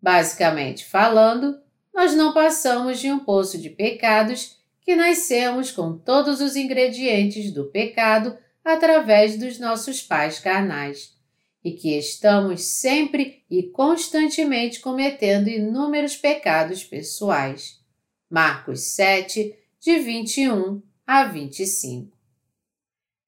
Basicamente 0.00 0.84
falando, 0.84 1.58
nós 1.92 2.14
não 2.14 2.34
passamos 2.34 3.00
de 3.00 3.10
um 3.10 3.18
poço 3.20 3.56
de 3.56 3.70
pecados 3.70 4.60
que 4.82 4.94
nascemos 4.94 5.70
com 5.70 5.96
todos 5.96 6.40
os 6.40 6.54
ingredientes 6.54 7.50
do 7.50 7.70
pecado 7.70 8.36
através 8.62 9.38
dos 9.38 9.58
nossos 9.58 10.02
pais 10.02 10.38
carnais 10.38 11.18
e 11.64 11.72
que 11.72 11.96
estamos 11.96 12.62
sempre 12.62 13.44
e 13.50 13.64
constantemente 13.64 14.80
cometendo 14.80 15.48
inúmeros 15.48 16.16
pecados 16.16 16.84
pessoais. 16.84 17.80
Marcos 18.30 18.94
7, 18.94 19.54
de 19.80 19.98
21 19.98 20.89
a 21.12 21.24
25. 21.24 22.16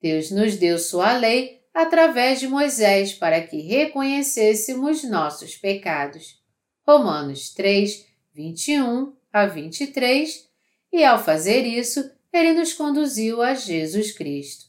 Deus 0.01 0.31
nos 0.31 0.55
deu 0.55 0.79
sua 0.79 1.15
lei 1.15 1.65
através 1.75 2.39
de 2.39 2.47
Moisés 2.47 3.13
para 3.13 3.45
que 3.45 3.61
reconhecêssemos 3.61 5.03
nossos 5.03 5.57
pecados. 5.57 6.41
Romanos 6.87 7.53
3, 7.53 8.07
21 8.33 9.17
a 9.33 9.47
23, 9.47 10.49
e 10.93 11.05
ao 11.05 11.19
fazer 11.19 11.67
isso, 11.67 12.09
ele 12.33 12.53
nos 12.53 12.73
conduziu 12.73 13.43
a 13.43 13.53
Jesus 13.53 14.13
Cristo. 14.13 14.67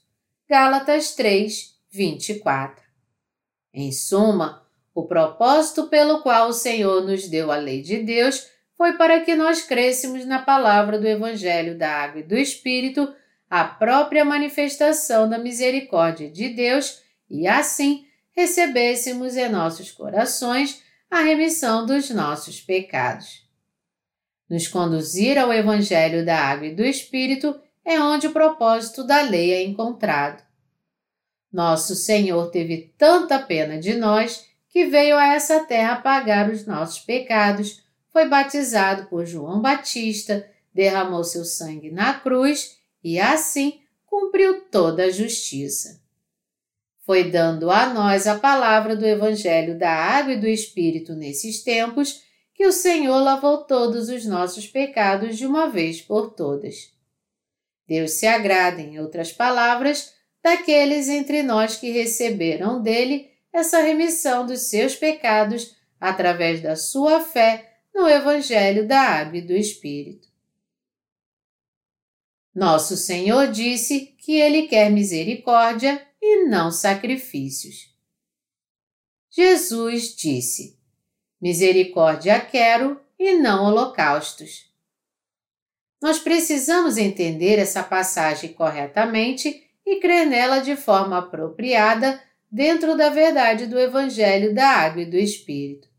Gálatas 0.50 1.14
3, 1.14 1.76
24. 1.92 2.84
Em 3.72 3.92
suma, 3.92 4.66
o 4.92 5.06
propósito 5.06 5.88
pelo 5.88 6.24
qual 6.24 6.50
o 6.50 6.54
Senhor 6.54 7.04
nos 7.04 7.28
deu 7.28 7.52
a 7.52 7.58
lei 7.58 7.84
de 7.84 8.00
Deus 8.00 8.48
foi 8.78 8.94
para 8.94 9.22
que 9.22 9.36
nós 9.36 9.62
crêssemos 9.62 10.26
na 10.26 10.40
palavra 10.40 11.00
do 11.00 11.08
Evangelho 11.08 11.78
da 11.78 11.90
Água 11.90 12.22
e 12.22 12.24
do 12.24 12.38
Espírito, 12.38 13.14
a 13.50 13.64
própria 13.64 14.26
manifestação 14.26 15.30
da 15.30 15.38
misericórdia 15.38 16.30
de 16.30 16.50
Deus, 16.50 17.02
e 17.30 17.48
assim 17.48 18.06
recebêssemos 18.32 19.38
em 19.38 19.50
nossos 19.50 19.92
corações 19.92 20.82
a 21.10 21.22
remissão 21.22 21.86
dos 21.86 22.10
nossos 22.10 22.60
pecados. 22.60 23.44
Nos 24.50 24.68
conduzir 24.68 25.38
ao 25.38 25.54
Evangelho 25.54 26.26
da 26.26 26.38
Água 26.38 26.68
e 26.68 26.76
do 26.76 26.84
Espírito 26.84 27.60
é 27.86 28.00
onde 28.00 28.28
o 28.28 28.32
propósito 28.34 29.04
da 29.04 29.22
lei 29.22 29.54
é 29.54 29.64
encontrado. 29.64 30.42
Nosso 31.52 31.96
Senhor 31.96 32.50
teve 32.50 32.94
tanta 32.98 33.38
pena 33.38 33.78
de 33.78 33.94
nós 33.94 34.48
que 34.70 34.86
veio 34.86 35.16
a 35.18 35.36
essa 35.36 35.64
terra 35.66 35.98
pagar 35.98 36.50
os 36.50 36.66
nossos 36.66 37.00
pecados, 37.00 37.83
foi 38.14 38.30
batizado 38.30 39.08
por 39.08 39.26
João 39.26 39.60
Batista, 39.60 40.48
derramou 40.72 41.24
seu 41.24 41.44
sangue 41.44 41.90
na 41.90 42.14
cruz 42.14 42.78
e 43.04 43.20
assim 43.20 43.82
cumpriu 44.06 44.62
toda 44.70 45.06
a 45.06 45.10
justiça. 45.10 46.00
Foi 47.04 47.30
dando 47.30 47.72
a 47.72 47.92
nós 47.92 48.28
a 48.28 48.38
palavra 48.38 48.96
do 48.96 49.06
Evangelho 49.06 49.78
da 49.78 49.92
Água 49.92 50.34
e 50.34 50.40
do 50.40 50.48
Espírito 50.48 51.16
nesses 51.16 51.64
tempos 51.64 52.22
que 52.54 52.68
o 52.68 52.72
Senhor 52.72 53.20
lavou 53.20 53.66
todos 53.66 54.08
os 54.10 54.26
nossos 54.26 54.68
pecados 54.68 55.36
de 55.36 55.46
uma 55.48 55.68
vez 55.68 56.00
por 56.00 56.30
todas. 56.30 56.94
Deus 57.88 58.12
se 58.12 58.28
agrada, 58.28 58.80
em 58.80 59.00
outras 59.00 59.34
palavras, 59.34 60.14
daqueles 60.42 61.10
entre 61.10 61.42
nós 61.42 61.76
que 61.76 61.90
receberam 61.92 62.82
dele 62.82 63.32
essa 63.52 63.80
remissão 63.80 64.46
dos 64.46 64.62
seus 64.62 64.96
pecados 64.96 65.76
através 66.00 66.62
da 66.62 66.76
sua 66.76 67.20
fé 67.20 67.73
no 67.94 68.08
Evangelho 68.08 68.88
da 68.88 69.00
Água 69.00 69.38
e 69.38 69.42
do 69.42 69.54
Espírito. 69.54 70.28
Nosso 72.54 72.96
Senhor 72.96 73.48
disse 73.48 74.16
que 74.18 74.34
Ele 74.34 74.68
quer 74.68 74.90
misericórdia 74.90 76.06
e 76.22 76.46
não 76.46 76.72
sacrifícios. 76.72 77.94
Jesus 79.30 80.16
disse: 80.16 80.78
Misericórdia 81.42 82.40
quero 82.40 83.02
e 83.18 83.34
não 83.34 83.66
holocaustos. 83.66 84.72
Nós 86.02 86.20
precisamos 86.20 86.98
entender 86.98 87.58
essa 87.58 87.82
passagem 87.82 88.54
corretamente 88.54 89.64
e 89.86 90.00
crer 90.00 90.26
nela 90.26 90.60
de 90.60 90.76
forma 90.76 91.18
apropriada 91.18 92.22
dentro 92.52 92.96
da 92.96 93.10
verdade 93.10 93.66
do 93.66 93.80
Evangelho 93.80 94.54
da 94.54 94.68
Água 94.68 95.02
e 95.02 95.06
do 95.06 95.18
Espírito. 95.18 95.93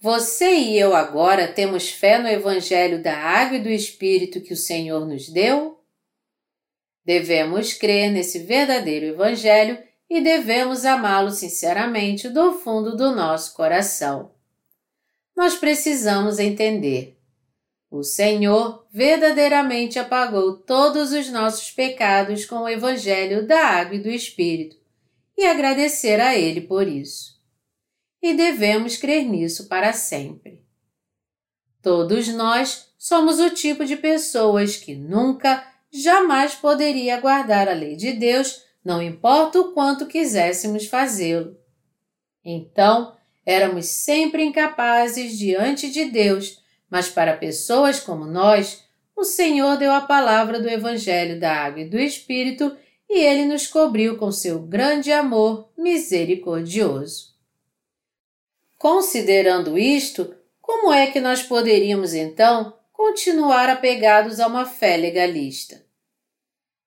Você 0.00 0.54
e 0.54 0.78
eu 0.78 0.94
agora 0.94 1.48
temos 1.48 1.88
fé 1.88 2.20
no 2.20 2.28
Evangelho 2.28 3.02
da 3.02 3.16
Água 3.16 3.56
e 3.56 3.62
do 3.62 3.68
Espírito 3.68 4.40
que 4.40 4.52
o 4.52 4.56
Senhor 4.56 5.04
nos 5.04 5.28
deu? 5.28 5.80
Devemos 7.04 7.72
crer 7.72 8.12
nesse 8.12 8.38
verdadeiro 8.38 9.06
Evangelho 9.06 9.76
e 10.08 10.20
devemos 10.20 10.84
amá-lo 10.84 11.32
sinceramente 11.32 12.28
do 12.28 12.52
fundo 12.52 12.96
do 12.96 13.10
nosso 13.10 13.54
coração. 13.54 14.30
Nós 15.36 15.56
precisamos 15.56 16.38
entender. 16.38 17.18
O 17.90 18.04
Senhor 18.04 18.86
verdadeiramente 18.92 19.98
apagou 19.98 20.58
todos 20.58 21.10
os 21.10 21.28
nossos 21.28 21.72
pecados 21.72 22.44
com 22.44 22.58
o 22.60 22.68
Evangelho 22.68 23.44
da 23.48 23.66
Água 23.66 23.96
e 23.96 24.00
do 24.00 24.10
Espírito 24.10 24.76
e 25.36 25.44
agradecer 25.44 26.20
a 26.20 26.36
Ele 26.36 26.60
por 26.60 26.86
isso 26.86 27.37
e 28.22 28.34
devemos 28.34 28.96
crer 28.96 29.24
nisso 29.24 29.68
para 29.68 29.92
sempre. 29.92 30.62
Todos 31.82 32.28
nós 32.28 32.88
somos 32.98 33.38
o 33.38 33.50
tipo 33.50 33.84
de 33.84 33.96
pessoas 33.96 34.76
que 34.76 34.94
nunca, 34.94 35.64
jamais 35.90 36.54
poderia 36.54 37.20
guardar 37.20 37.68
a 37.68 37.72
lei 37.72 37.96
de 37.96 38.12
Deus, 38.12 38.62
não 38.84 39.00
importa 39.00 39.60
o 39.60 39.72
quanto 39.72 40.06
quiséssemos 40.06 40.86
fazê-lo. 40.86 41.56
Então, 42.44 43.16
éramos 43.46 43.86
sempre 43.86 44.44
incapazes 44.44 45.38
diante 45.38 45.90
de 45.90 46.06
Deus, 46.06 46.62
mas 46.90 47.08
para 47.08 47.36
pessoas 47.36 48.00
como 48.00 48.24
nós, 48.24 48.84
o 49.14 49.24
Senhor 49.24 49.76
deu 49.76 49.92
a 49.92 50.00
palavra 50.00 50.60
do 50.60 50.68
Evangelho 50.68 51.38
da 51.38 51.52
Água 51.52 51.82
e 51.82 51.88
do 51.88 51.98
Espírito 51.98 52.76
e 53.08 53.20
ele 53.20 53.46
nos 53.46 53.66
cobriu 53.66 54.18
com 54.18 54.30
seu 54.30 54.60
grande 54.60 55.10
amor 55.10 55.70
misericordioso. 55.76 57.37
Considerando 58.78 59.76
isto, 59.76 60.36
como 60.60 60.92
é 60.92 61.10
que 61.10 61.20
nós 61.20 61.42
poderíamos 61.42 62.14
então 62.14 62.78
continuar 62.92 63.68
apegados 63.68 64.38
a 64.38 64.46
uma 64.46 64.64
fé 64.64 64.96
legalista? 64.96 65.84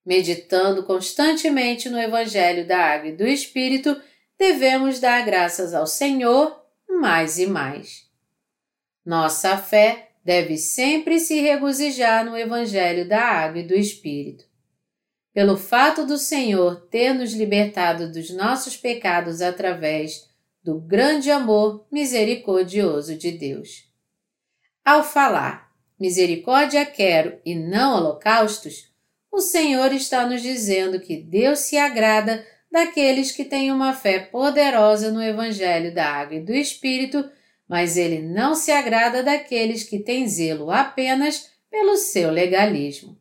Meditando 0.04 0.84
constantemente 0.84 1.90
no 1.90 2.00
Evangelho 2.00 2.66
da 2.66 2.78
Água 2.78 3.10
e 3.10 3.16
do 3.16 3.26
Espírito, 3.26 4.00
devemos 4.38 5.00
dar 5.00 5.22
graças 5.24 5.74
ao 5.74 5.86
Senhor 5.86 6.60
mais 6.88 7.38
e 7.38 7.46
mais. 7.46 8.10
Nossa 9.04 9.58
fé 9.58 10.12
deve 10.24 10.56
sempre 10.56 11.20
se 11.20 11.40
regozijar 11.40 12.24
no 12.24 12.36
Evangelho 12.36 13.06
da 13.06 13.22
Água 13.22 13.60
e 13.60 13.66
do 13.66 13.74
Espírito. 13.74 14.44
Pelo 15.34 15.56
fato 15.56 16.06
do 16.06 16.16
Senhor 16.16 16.86
ter 16.90 17.12
nos 17.12 17.32
libertado 17.32 18.10
dos 18.10 18.30
nossos 18.30 18.76
pecados 18.76 19.42
através 19.42 20.31
do 20.62 20.80
grande 20.80 21.30
amor 21.30 21.86
misericordioso 21.90 23.16
de 23.16 23.32
Deus. 23.32 23.90
Ao 24.84 25.02
falar 25.02 25.72
misericórdia 25.98 26.84
quero 26.84 27.38
e 27.44 27.54
não 27.54 27.96
holocaustos, 27.96 28.92
o 29.30 29.40
Senhor 29.40 29.92
está 29.92 30.26
nos 30.26 30.42
dizendo 30.42 31.00
que 31.00 31.16
Deus 31.16 31.60
se 31.60 31.76
agrada 31.76 32.44
daqueles 32.70 33.32
que 33.32 33.44
têm 33.44 33.72
uma 33.72 33.92
fé 33.92 34.18
poderosa 34.18 35.10
no 35.10 35.22
Evangelho 35.22 35.94
da 35.94 36.06
Água 36.06 36.36
e 36.36 36.44
do 36.44 36.52
Espírito, 36.52 37.28
mas 37.68 37.96
ele 37.96 38.20
não 38.20 38.54
se 38.54 38.70
agrada 38.70 39.22
daqueles 39.22 39.84
que 39.84 39.98
têm 39.98 40.28
zelo 40.28 40.70
apenas 40.70 41.50
pelo 41.70 41.96
seu 41.96 42.30
legalismo. 42.30 43.18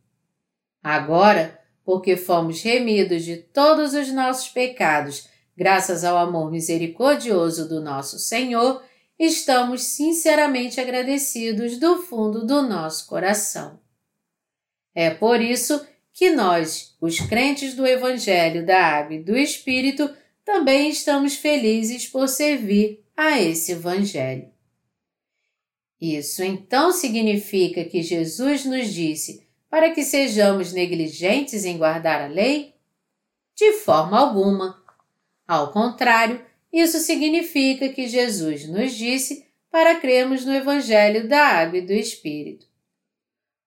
Agora, 0.84 1.60
porque 1.86 2.18
fomos 2.18 2.62
remidos 2.62 3.24
de 3.24 3.38
todos 3.38 3.94
os 3.94 4.12
nossos 4.12 4.50
pecados 4.50 5.30
Graças 5.62 6.04
ao 6.04 6.18
amor 6.18 6.50
misericordioso 6.50 7.70
do 7.70 7.80
nosso 7.80 8.18
Senhor, 8.18 8.84
estamos 9.20 9.84
sinceramente 9.84 10.82
agradecidos 10.82 11.78
do 11.78 12.02
fundo 12.02 12.48
do 12.48 12.64
nosso 12.64 13.06
coração. 13.06 13.80
É 14.96 15.12
por 15.12 15.40
isso 15.40 15.86
que 16.12 16.32
nós, 16.32 16.98
os 17.00 17.20
crentes 17.20 17.76
do 17.76 17.86
Evangelho 17.86 18.66
da 18.66 18.84
Água 18.84 19.14
e 19.14 19.24
do 19.24 19.38
Espírito, 19.38 20.10
também 20.44 20.90
estamos 20.90 21.36
felizes 21.36 22.08
por 22.08 22.28
servir 22.28 23.06
a 23.16 23.40
esse 23.40 23.74
Evangelho. 23.74 24.50
Isso 26.02 26.44
então 26.44 26.92
significa 26.92 27.86
que 27.86 28.02
Jesus 28.02 28.66
nos 28.66 28.92
disse 28.92 29.48
para 29.70 29.92
que 29.92 30.04
sejamos 30.04 30.74
negligentes 30.74 31.66
em 31.66 31.78
guardar 31.78 32.20
a 32.20 32.28
lei? 32.28 32.74
De 33.56 33.74
forma 33.74 34.20
alguma. 34.20 34.81
Ao 35.48 35.72
contrário, 35.72 36.44
isso 36.72 37.00
significa 37.00 37.90
que 37.90 38.08
Jesus 38.08 38.68
nos 38.68 38.94
disse 38.94 39.46
para 39.70 39.96
crermos 39.96 40.46
no 40.46 40.54
Evangelho 40.54 41.28
da 41.28 41.46
Água 41.46 41.80
e 41.80 41.86
do 41.86 41.94
Espírito. 41.94 42.66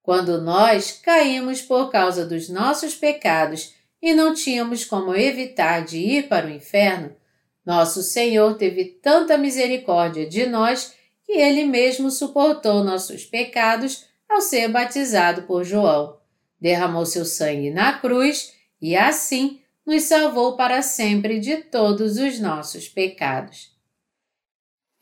Quando 0.02 0.40
nós 0.40 0.92
caímos 0.92 1.62
por 1.62 1.90
causa 1.90 2.26
dos 2.26 2.48
nossos 2.48 2.94
pecados 2.94 3.74
e 4.02 4.12
não 4.12 4.34
tínhamos 4.34 4.84
como 4.84 5.14
evitar 5.14 5.84
de 5.84 5.98
ir 5.98 6.28
para 6.28 6.46
o 6.46 6.50
inferno, 6.50 7.16
nosso 7.64 8.02
Senhor 8.02 8.54
teve 8.58 8.84
tanta 8.84 9.38
misericórdia 9.38 10.28
de 10.28 10.44
nós 10.44 10.94
que 11.24 11.32
ele 11.32 11.64
mesmo 11.64 12.10
suportou 12.10 12.84
nossos 12.84 13.24
pecados 13.24 14.06
ao 14.28 14.42
ser 14.42 14.68
batizado 14.68 15.42
por 15.44 15.64
João, 15.64 16.18
derramou 16.60 17.06
seu 17.06 17.24
sangue 17.24 17.70
na 17.70 17.98
cruz 17.98 18.52
e 18.80 18.94
assim 18.94 19.60
nos 19.86 20.04
salvou 20.04 20.56
para 20.56 20.82
sempre 20.82 21.38
de 21.38 21.58
todos 21.58 22.16
os 22.18 22.40
nossos 22.40 22.88
pecados. 22.88 23.72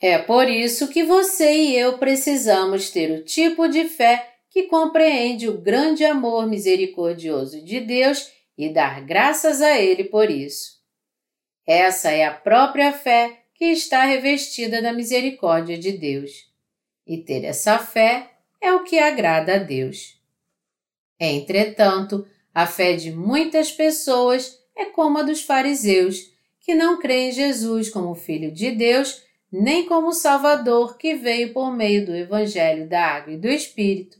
É 0.00 0.18
por 0.18 0.48
isso 0.48 0.88
que 0.88 1.04
você 1.04 1.52
e 1.52 1.76
eu 1.76 1.98
precisamos 1.98 2.90
ter 2.90 3.10
o 3.12 3.24
tipo 3.24 3.68
de 3.68 3.88
fé 3.88 4.34
que 4.50 4.64
compreende 4.64 5.48
o 5.48 5.58
grande 5.58 6.04
amor 6.04 6.46
misericordioso 6.46 7.64
de 7.64 7.80
Deus 7.80 8.30
e 8.58 8.68
dar 8.68 9.00
graças 9.00 9.62
a 9.62 9.78
Ele 9.78 10.04
por 10.04 10.30
isso. 10.30 10.82
Essa 11.66 12.10
é 12.10 12.24
a 12.24 12.34
própria 12.34 12.92
fé 12.92 13.44
que 13.54 13.66
está 13.66 14.04
revestida 14.04 14.82
da 14.82 14.92
misericórdia 14.92 15.78
de 15.78 15.92
Deus. 15.92 16.50
E 17.06 17.18
ter 17.18 17.44
essa 17.44 17.78
fé 17.78 18.30
é 18.60 18.72
o 18.72 18.82
que 18.82 18.98
agrada 18.98 19.54
a 19.54 19.58
Deus. 19.58 20.20
Entretanto, 21.18 22.26
a 22.52 22.66
fé 22.66 22.94
de 22.94 23.12
muitas 23.12 23.70
pessoas 23.70 24.58
é 24.76 24.86
como 24.86 25.18
a 25.18 25.22
dos 25.22 25.42
fariseus, 25.42 26.32
que 26.60 26.74
não 26.74 26.98
creem 26.98 27.30
em 27.30 27.32
Jesus 27.32 27.90
como 27.90 28.14
Filho 28.14 28.52
de 28.52 28.70
Deus, 28.70 29.22
nem 29.50 29.86
como 29.86 30.12
Salvador 30.12 30.96
que 30.96 31.14
veio 31.14 31.52
por 31.52 31.72
meio 31.72 32.06
do 32.06 32.14
Evangelho 32.14 32.88
da 32.88 33.04
Água 33.04 33.34
e 33.34 33.36
do 33.38 33.48
Espírito. 33.48 34.18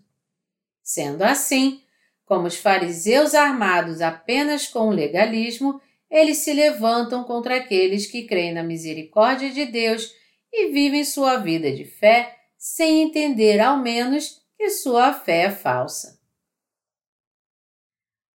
Sendo 0.83 1.23
assim, 1.23 1.81
como 2.25 2.47
os 2.47 2.57
fariseus 2.57 3.35
armados 3.35 4.01
apenas 4.01 4.67
com 4.67 4.88
o 4.88 4.93
legalismo, 4.93 5.81
eles 6.11 6.38
se 6.38 6.53
levantam 6.53 7.25
contra 7.25 7.57
aqueles 7.57 8.07
que 8.07 8.25
creem 8.25 8.53
na 8.53 8.62
misericórdia 8.62 9.51
de 9.51 9.65
Deus 9.65 10.12
e 10.53 10.71
vivem 10.71 11.05
sua 11.05 11.37
vida 11.37 11.73
de 11.73 11.85
fé 11.85 12.37
sem 12.59 13.03
entender 13.03 13.61
ao 13.61 13.79
menos 13.79 14.43
que 14.57 14.69
sua 14.69 15.12
fé 15.12 15.45
é 15.45 15.51
falsa 15.51 16.22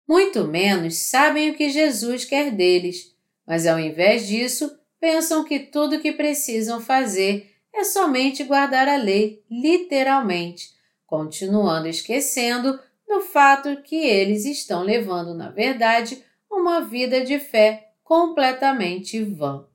muito 0.07 0.45
menos 0.45 0.97
sabem 0.97 1.51
o 1.51 1.55
que 1.55 1.71
Jesus 1.71 2.25
quer 2.25 2.51
deles, 2.51 3.15
mas 3.47 3.67
ao 3.67 3.79
invés 3.79 4.27
disso, 4.27 4.79
pensam 5.01 5.45
que 5.45 5.59
tudo 5.59 5.97
o 5.97 6.01
que 6.01 6.13
precisam 6.13 6.81
fazer 6.81 7.55
é 7.73 7.85
somente 7.85 8.45
guardar 8.45 8.89
a 8.89 8.97
lei, 8.97 9.43
literalmente, 9.51 10.71
continuando 11.07 11.89
esquecendo 11.89 12.79
do 13.07 13.21
fato 13.21 13.83
que 13.83 13.97
eles 13.97 14.45
estão 14.45 14.83
levando, 14.83 15.35
na 15.35 15.51
verdade, 15.51 16.23
uma 16.51 16.81
vida 16.81 17.25
de 17.25 17.39
fé 17.39 17.93
completamente 18.03 19.23
vã. 19.23 19.67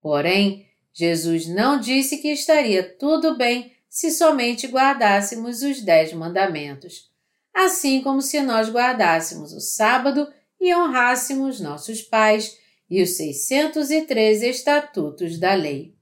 Porém, 0.00 0.66
Jesus 0.92 1.46
não 1.46 1.80
disse 1.80 2.18
que 2.18 2.28
estaria 2.28 2.82
tudo 2.82 3.36
bem 3.36 3.72
se 3.88 4.10
somente 4.10 4.66
guardássemos 4.66 5.62
os 5.62 5.80
dez 5.80 6.12
mandamentos 6.12 7.10
assim 7.56 8.02
como 8.02 8.20
se 8.20 8.42
nós 8.42 8.68
guardássemos 8.68 9.54
o 9.54 9.60
sábado 9.60 10.30
e 10.60 10.74
honrássemos 10.74 11.58
nossos 11.58 12.02
pais 12.02 12.58
e 12.88 13.02
os 13.02 13.16
603 13.16 14.42
estatutos 14.42 15.38
da 15.38 15.54
lei. 15.54 15.94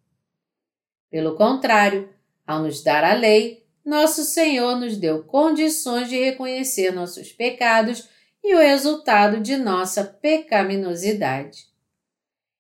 Pelo 1.09 1.37
contrário, 1.37 2.09
ao 2.45 2.61
nos 2.61 2.83
dar 2.83 3.05
a 3.05 3.15
lei, 3.15 3.65
nosso 3.85 4.25
Senhor 4.25 4.75
nos 4.75 4.97
deu 4.97 5.23
condições 5.23 6.09
de 6.09 6.19
reconhecer 6.19 6.93
nossos 6.93 7.31
pecados 7.31 8.09
e 8.43 8.53
o 8.57 8.59
resultado 8.59 9.41
de 9.41 9.57
nossa 9.57 10.03
pecaminosidade. 10.03 11.67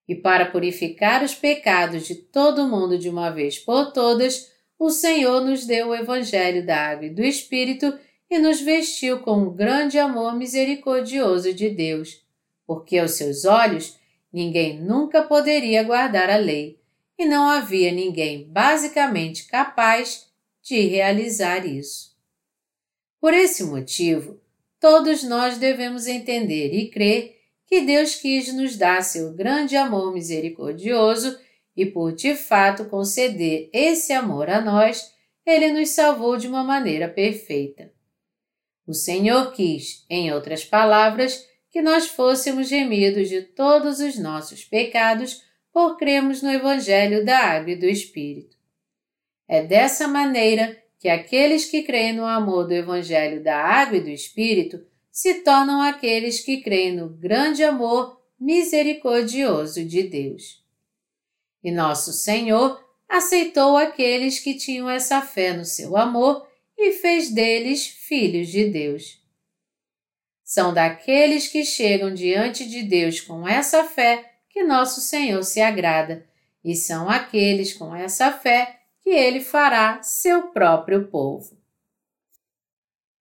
E 0.07 0.14
para 0.14 0.46
purificar 0.46 1.24
os 1.24 1.35
pecados 1.35 2.07
de 2.07 2.14
todo 2.14 2.68
mundo 2.68 2.96
de 2.96 3.09
uma 3.09 3.30
vez 3.30 3.59
por 3.59 3.92
todas, 3.92 4.52
o 4.78 4.88
Senhor 4.88 5.40
nos 5.40 5.66
deu 5.66 5.88
o 5.88 5.94
Evangelho 5.96 6.64
da 6.64 6.90
Água 6.90 7.07
e 7.07 7.11
do 7.11 7.24
Espírito 7.24 7.92
e 8.35 8.38
nos 8.40 8.61
vestiu 8.61 9.20
com 9.20 9.44
o 9.44 9.51
grande 9.53 9.97
amor 9.97 10.35
misericordioso 10.35 11.55
de 11.55 11.70
Deus, 11.70 12.20
porque 12.66 12.99
aos 12.99 13.12
seus 13.12 13.44
olhos 13.44 13.97
ninguém 14.33 14.77
nunca 14.83 15.23
poderia 15.23 15.85
guardar 15.85 16.29
a 16.29 16.37
lei, 16.37 16.81
e 17.16 17.25
não 17.27 17.49
havia 17.49 17.92
ninguém 17.92 18.42
basicamente 18.51 19.47
capaz 19.47 20.27
de 20.61 20.81
realizar 20.81 21.64
isso. 21.64 22.12
Por 23.20 23.33
esse 23.33 23.62
motivo, 23.62 24.40
todos 24.81 25.23
nós 25.23 25.57
devemos 25.57 26.09
entender 26.09 26.75
e 26.75 26.90
crer 26.90 27.37
que 27.68 27.83
Deus 27.83 28.16
quis 28.16 28.53
nos 28.53 28.77
dar 28.77 29.05
seu 29.05 29.33
grande 29.33 29.77
amor 29.77 30.12
misericordioso 30.12 31.38
e, 31.77 31.87
por 31.87 32.12
de 32.12 32.35
fato 32.35 32.87
conceder 32.87 33.70
esse 33.73 34.12
amor 34.12 34.51
a 34.51 34.61
nós, 34.61 35.14
ele 35.47 35.70
nos 35.73 35.90
salvou 35.90 36.37
de 36.37 36.49
uma 36.49 36.64
maneira 36.64 37.09
perfeita. 37.09 37.93
O 38.87 38.92
Senhor 38.92 39.53
quis, 39.53 40.05
em 40.11 40.33
outras 40.33 40.64
palavras, 40.64 41.49
que 41.70 41.81
nós 41.83 42.07
fôssemos 42.07 42.70
remidos 42.70 43.29
de 43.29 43.42
todos 43.42 43.99
os 43.99 44.18
nossos 44.18 44.64
pecados 44.64 45.42
por 45.73 45.97
cremos 45.97 46.40
no 46.42 46.51
Evangelho 46.51 47.25
da 47.25 47.38
Água 47.38 47.73
e 47.73 47.77
do 47.77 47.87
Espírito. 47.87 48.57
É 49.49 49.62
dessa 49.62 50.07
maneira 50.07 50.81
que 50.99 51.09
aqueles 51.09 51.64
que 51.64 51.83
creem 51.83 52.12
no 52.12 52.25
amor 52.25 52.66
do 52.66 52.73
Evangelho 52.73 53.42
da 53.42 53.57
Água 53.57 53.97
e 53.99 54.01
do 54.01 54.09
Espírito 54.09 54.85
se 55.11 55.42
tornam 55.42 55.83
aqueles 55.83 56.40
que 56.40 56.62
creem 56.62 56.97
no 56.97 57.09
grande 57.09 57.62
amor 57.62 58.20
misericordioso 58.38 59.85
de 59.85 60.03
Deus. 60.05 60.62
E 61.62 61.70
nosso 61.70 62.12
Senhor 62.12 62.83
aceitou 63.09 63.77
aqueles 63.77 64.38
que 64.38 64.55
tinham 64.55 64.88
essa 64.88 65.20
fé 65.23 65.53
no 65.53 65.64
seu 65.64 65.97
amor 65.97 66.47
e 66.76 66.92
fez 66.92 67.30
deles 67.30 67.87
filhos 67.87 68.48
de 68.48 68.64
Deus. 68.66 69.22
São 70.42 70.74
daqueles 70.74 71.48
que 71.48 71.64
chegam 71.64 72.12
diante 72.12 72.68
de 72.68 72.82
Deus 72.82 73.20
com 73.20 73.48
essa 73.48 73.84
fé 73.84 74.32
que 74.48 74.62
nosso 74.62 75.00
Senhor 75.00 75.42
se 75.42 75.60
agrada, 75.60 76.24
e 76.64 76.76
são 76.76 77.10
aqueles 77.10 77.74
com 77.74 77.94
essa 77.94 78.30
fé 78.30 78.80
que 79.00 79.10
ele 79.10 79.40
fará 79.40 80.02
seu 80.02 80.48
próprio 80.48 81.08
povo. 81.08 81.58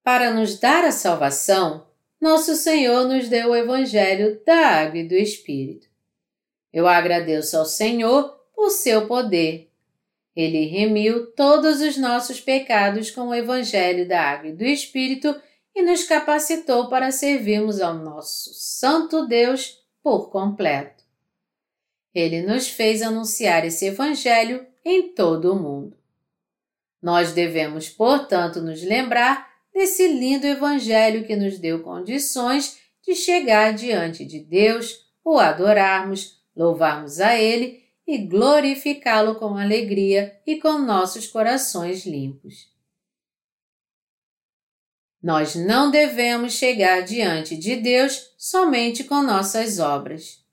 Para 0.03 0.31
nos 0.31 0.59
dar 0.59 0.85
a 0.85 0.91
salvação, 0.91 1.87
nosso 2.21 2.55
Senhor 2.55 3.07
nos 3.07 3.27
deu 3.27 3.49
o 3.49 3.55
Evangelho 3.55 4.41
da 4.45 4.67
Água 4.67 4.99
e 4.99 5.07
do 5.07 5.15
Espírito. 5.15 5.87
Eu 6.71 6.87
agradeço 6.87 7.57
ao 7.57 7.65
Senhor 7.65 8.29
por 8.55 8.69
seu 8.69 9.07
poder. 9.07 9.72
Ele 10.35 10.65
remiu 10.65 11.27
todos 11.33 11.79
os 11.81 11.95
nossos 11.97 12.39
pecados 12.39 13.11
com 13.11 13.27
o 13.27 13.35
Evangelho 13.35 14.07
da 14.07 14.21
Água 14.21 14.49
e 14.49 14.55
do 14.55 14.63
Espírito 14.63 15.35
e 15.75 15.83
nos 15.83 16.03
capacitou 16.03 16.89
para 16.89 17.11
servirmos 17.11 17.79
ao 17.79 17.93
nosso 17.93 18.51
Santo 18.53 19.27
Deus 19.27 19.79
por 20.01 20.29
completo. 20.31 21.03
Ele 22.13 22.41
nos 22.41 22.67
fez 22.67 23.01
anunciar 23.01 23.65
esse 23.65 23.87
Evangelho 23.87 24.65
em 24.83 25.13
todo 25.13 25.53
o 25.53 25.59
mundo. 25.59 25.97
Nós 27.01 27.33
devemos, 27.33 27.89
portanto, 27.89 28.61
nos 28.61 28.83
lembrar 28.83 29.51
desse 29.73 30.07
lindo 30.07 30.45
Evangelho 30.45 31.25
que 31.25 31.35
nos 31.35 31.59
deu 31.59 31.81
condições 31.81 32.79
de 33.05 33.15
chegar 33.15 33.73
diante 33.73 34.23
de 34.23 34.39
Deus, 34.39 35.05
o 35.23 35.37
adorarmos, 35.37 36.41
louvarmos 36.55 37.19
a 37.19 37.35
Ele 37.35 37.82
e 38.05 38.17
glorificá-lo 38.17 39.35
com 39.35 39.57
alegria 39.57 40.39
e 40.45 40.59
com 40.59 40.79
nossos 40.79 41.27
corações 41.27 42.05
limpos. 42.05 42.71
Nós 45.21 45.55
não 45.55 45.89
devemos 45.89 46.53
chegar 46.53 47.01
diante 47.01 47.55
de 47.55 47.77
Deus 47.77 48.33
somente 48.37 49.05
com 49.05 49.21
nossas 49.21 49.79
obras. 49.79 50.43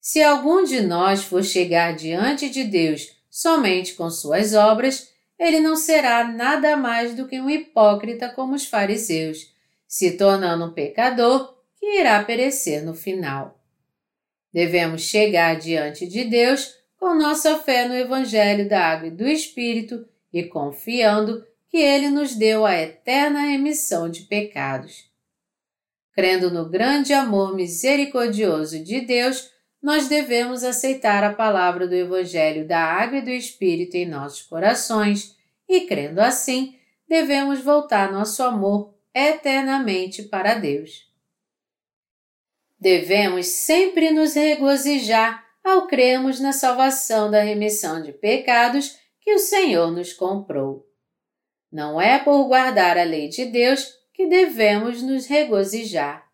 Se 0.00 0.20
algum 0.22 0.64
de 0.64 0.80
nós 0.80 1.22
for 1.22 1.44
chegar 1.44 1.94
diante 1.94 2.48
de 2.48 2.64
Deus 2.64 3.16
somente 3.30 3.94
com 3.94 4.10
suas 4.10 4.54
obras, 4.54 5.12
ele 5.38 5.60
não 5.60 5.76
será 5.76 6.24
nada 6.26 6.76
mais 6.76 7.14
do 7.14 7.28
que 7.28 7.40
um 7.40 7.48
hipócrita 7.48 8.28
como 8.28 8.56
os 8.56 8.66
fariseus, 8.66 9.54
se 9.86 10.16
tornando 10.16 10.64
um 10.64 10.72
pecador 10.72 11.56
que 11.76 12.00
irá 12.00 12.24
perecer 12.24 12.84
no 12.84 12.94
final. 12.94 13.57
Devemos 14.52 15.02
chegar 15.02 15.58
diante 15.58 16.06
de 16.06 16.24
Deus 16.24 16.74
com 16.98 17.14
nossa 17.14 17.58
fé 17.58 17.86
no 17.86 17.94
Evangelho 17.94 18.68
da 18.68 18.80
Água 18.80 19.08
e 19.08 19.12
do 19.12 19.26
Espírito 19.26 20.06
e 20.32 20.44
confiando 20.44 21.44
que 21.68 21.76
Ele 21.76 22.08
nos 22.08 22.34
deu 22.34 22.64
a 22.64 22.74
eterna 22.74 23.40
remissão 23.40 24.08
de 24.08 24.22
pecados. 24.22 25.08
Crendo 26.12 26.50
no 26.50 26.68
grande 26.68 27.12
amor 27.12 27.54
misericordioso 27.54 28.82
de 28.82 29.02
Deus, 29.02 29.50
nós 29.80 30.08
devemos 30.08 30.64
aceitar 30.64 31.22
a 31.22 31.32
palavra 31.32 31.86
do 31.86 31.94
Evangelho 31.94 32.66
da 32.66 32.80
Água 32.80 33.18
e 33.18 33.22
do 33.22 33.30
Espírito 33.30 33.96
em 33.96 34.06
nossos 34.06 34.42
corações 34.42 35.36
e, 35.68 35.82
crendo 35.82 36.20
assim, 36.20 36.76
devemos 37.08 37.60
voltar 37.60 38.10
nosso 38.10 38.42
amor 38.42 38.92
eternamente 39.14 40.24
para 40.24 40.54
Deus. 40.54 41.07
Devemos 42.80 43.46
sempre 43.46 44.10
nos 44.10 44.34
regozijar 44.34 45.44
ao 45.64 45.86
crermos 45.86 46.40
na 46.40 46.52
salvação 46.52 47.30
da 47.30 47.42
remissão 47.42 48.00
de 48.00 48.12
pecados 48.12 48.96
que 49.20 49.34
o 49.34 49.38
Senhor 49.38 49.90
nos 49.90 50.12
comprou. 50.12 50.86
Não 51.70 52.00
é 52.00 52.18
por 52.18 52.44
guardar 52.44 52.96
a 52.96 53.02
lei 53.02 53.28
de 53.28 53.44
Deus 53.44 53.94
que 54.14 54.26
devemos 54.26 55.02
nos 55.02 55.26
regozijar. 55.26 56.26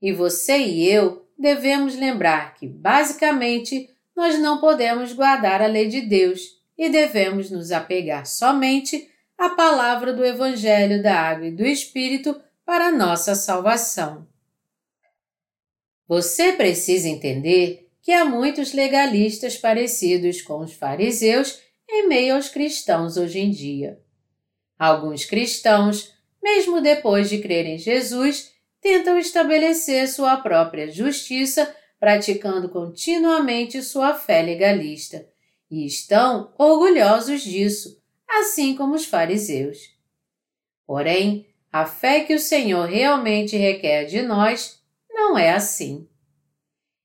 E 0.00 0.12
você 0.12 0.58
e 0.58 0.86
eu 0.88 1.26
devemos 1.38 1.96
lembrar 1.96 2.54
que, 2.54 2.66
basicamente, 2.66 3.88
nós 4.14 4.38
não 4.38 4.60
podemos 4.60 5.12
guardar 5.12 5.62
a 5.62 5.66
lei 5.66 5.88
de 5.88 6.02
Deus 6.02 6.60
e 6.76 6.90
devemos 6.90 7.50
nos 7.50 7.72
apegar 7.72 8.26
somente 8.26 9.10
à 9.38 9.48
palavra 9.50 10.12
do 10.12 10.24
Evangelho 10.24 11.02
da 11.02 11.18
Água 11.18 11.46
e 11.46 11.50
do 11.50 11.64
Espírito 11.64 12.38
para 12.64 12.92
nossa 12.92 13.34
salvação. 13.34 14.31
Você 16.08 16.52
precisa 16.52 17.08
entender 17.08 17.88
que 18.02 18.12
há 18.12 18.24
muitos 18.24 18.72
legalistas 18.72 19.56
parecidos 19.56 20.42
com 20.42 20.58
os 20.58 20.72
fariseus 20.72 21.60
em 21.88 22.08
meio 22.08 22.34
aos 22.34 22.48
cristãos 22.48 23.16
hoje 23.16 23.38
em 23.38 23.50
dia. 23.50 24.00
Alguns 24.78 25.24
cristãos, 25.24 26.12
mesmo 26.42 26.80
depois 26.80 27.30
de 27.30 27.38
crer 27.38 27.66
em 27.66 27.78
Jesus, 27.78 28.52
tentam 28.80 29.18
estabelecer 29.18 30.08
sua 30.08 30.36
própria 30.38 30.90
justiça 30.90 31.72
praticando 32.00 32.68
continuamente 32.68 33.80
sua 33.80 34.12
fé 34.12 34.42
legalista 34.42 35.24
e 35.70 35.86
estão 35.86 36.52
orgulhosos 36.58 37.42
disso, 37.42 38.02
assim 38.28 38.74
como 38.74 38.96
os 38.96 39.04
fariseus. 39.04 39.94
Porém, 40.84 41.46
a 41.72 41.86
fé 41.86 42.24
que 42.24 42.34
o 42.34 42.40
Senhor 42.40 42.88
realmente 42.88 43.56
requer 43.56 44.04
de 44.06 44.20
nós 44.20 44.81
não 45.22 45.38
é 45.38 45.52
assim. 45.52 46.08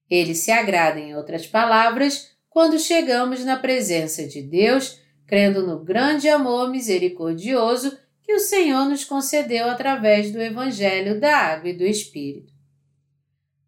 Ele 0.10 0.34
se 0.34 0.52
agrada, 0.52 1.00
em 1.00 1.16
outras 1.16 1.46
palavras, 1.46 2.32
quando 2.50 2.80
chegamos 2.80 3.46
na 3.46 3.58
presença 3.58 4.28
de 4.28 4.42
Deus, 4.42 5.00
crendo 5.28 5.66
no 5.66 5.84
grande 5.84 6.28
amor 6.28 6.72
misericordioso 6.72 7.96
que 8.24 8.34
o 8.34 8.40
Senhor 8.40 8.86
nos 8.86 9.06
concedeu 9.06 9.70
através 9.70 10.32
do 10.32 10.42
Evangelho 10.42 11.20
da 11.20 11.38
Água 11.38 11.70
e 11.70 11.78
do 11.78 11.86
Espírito. 11.86 12.52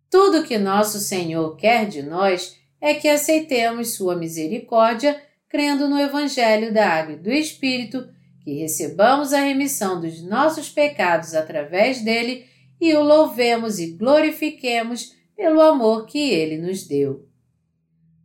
Tudo 0.10 0.44
que 0.44 0.58
nosso 0.58 1.00
Senhor 1.00 1.56
quer 1.56 1.88
de 1.88 2.02
nós 2.02 2.58
é 2.82 2.96
que 2.96 3.08
aceitemos 3.08 3.94
Sua 3.94 4.16
misericórdia, 4.16 5.22
crendo 5.48 5.88
no 5.88 6.00
Evangelho 6.00 6.74
da 6.74 6.90
Água 6.90 7.14
e 7.14 7.20
do 7.20 7.32
Espírito, 7.32 8.10
que 8.44 8.54
recebamos 8.54 9.32
a 9.32 9.42
remissão 9.42 10.02
dos 10.02 10.24
nossos 10.24 10.70
pecados 10.70 11.36
através 11.36 12.02
dele 12.02 12.49
e 12.80 12.94
o 12.94 13.02
louvemos 13.02 13.80
e 13.80 13.92
glorifiquemos 13.92 15.15
pelo 15.36 15.62
amor 15.62 16.06
que 16.06 16.32
ele 16.32 16.58
nos 16.58 16.88
deu. 16.88 17.28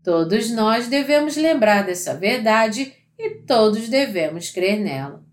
Todos 0.03 0.51
nós 0.51 0.89
devemos 0.89 1.37
lembrar 1.37 1.87
dessa 1.87 2.15
verdade 2.15 2.93
e 3.19 3.31
todos 3.43 3.89
devemos 3.89 4.51
crer 4.51 4.79
nela. 4.79 5.25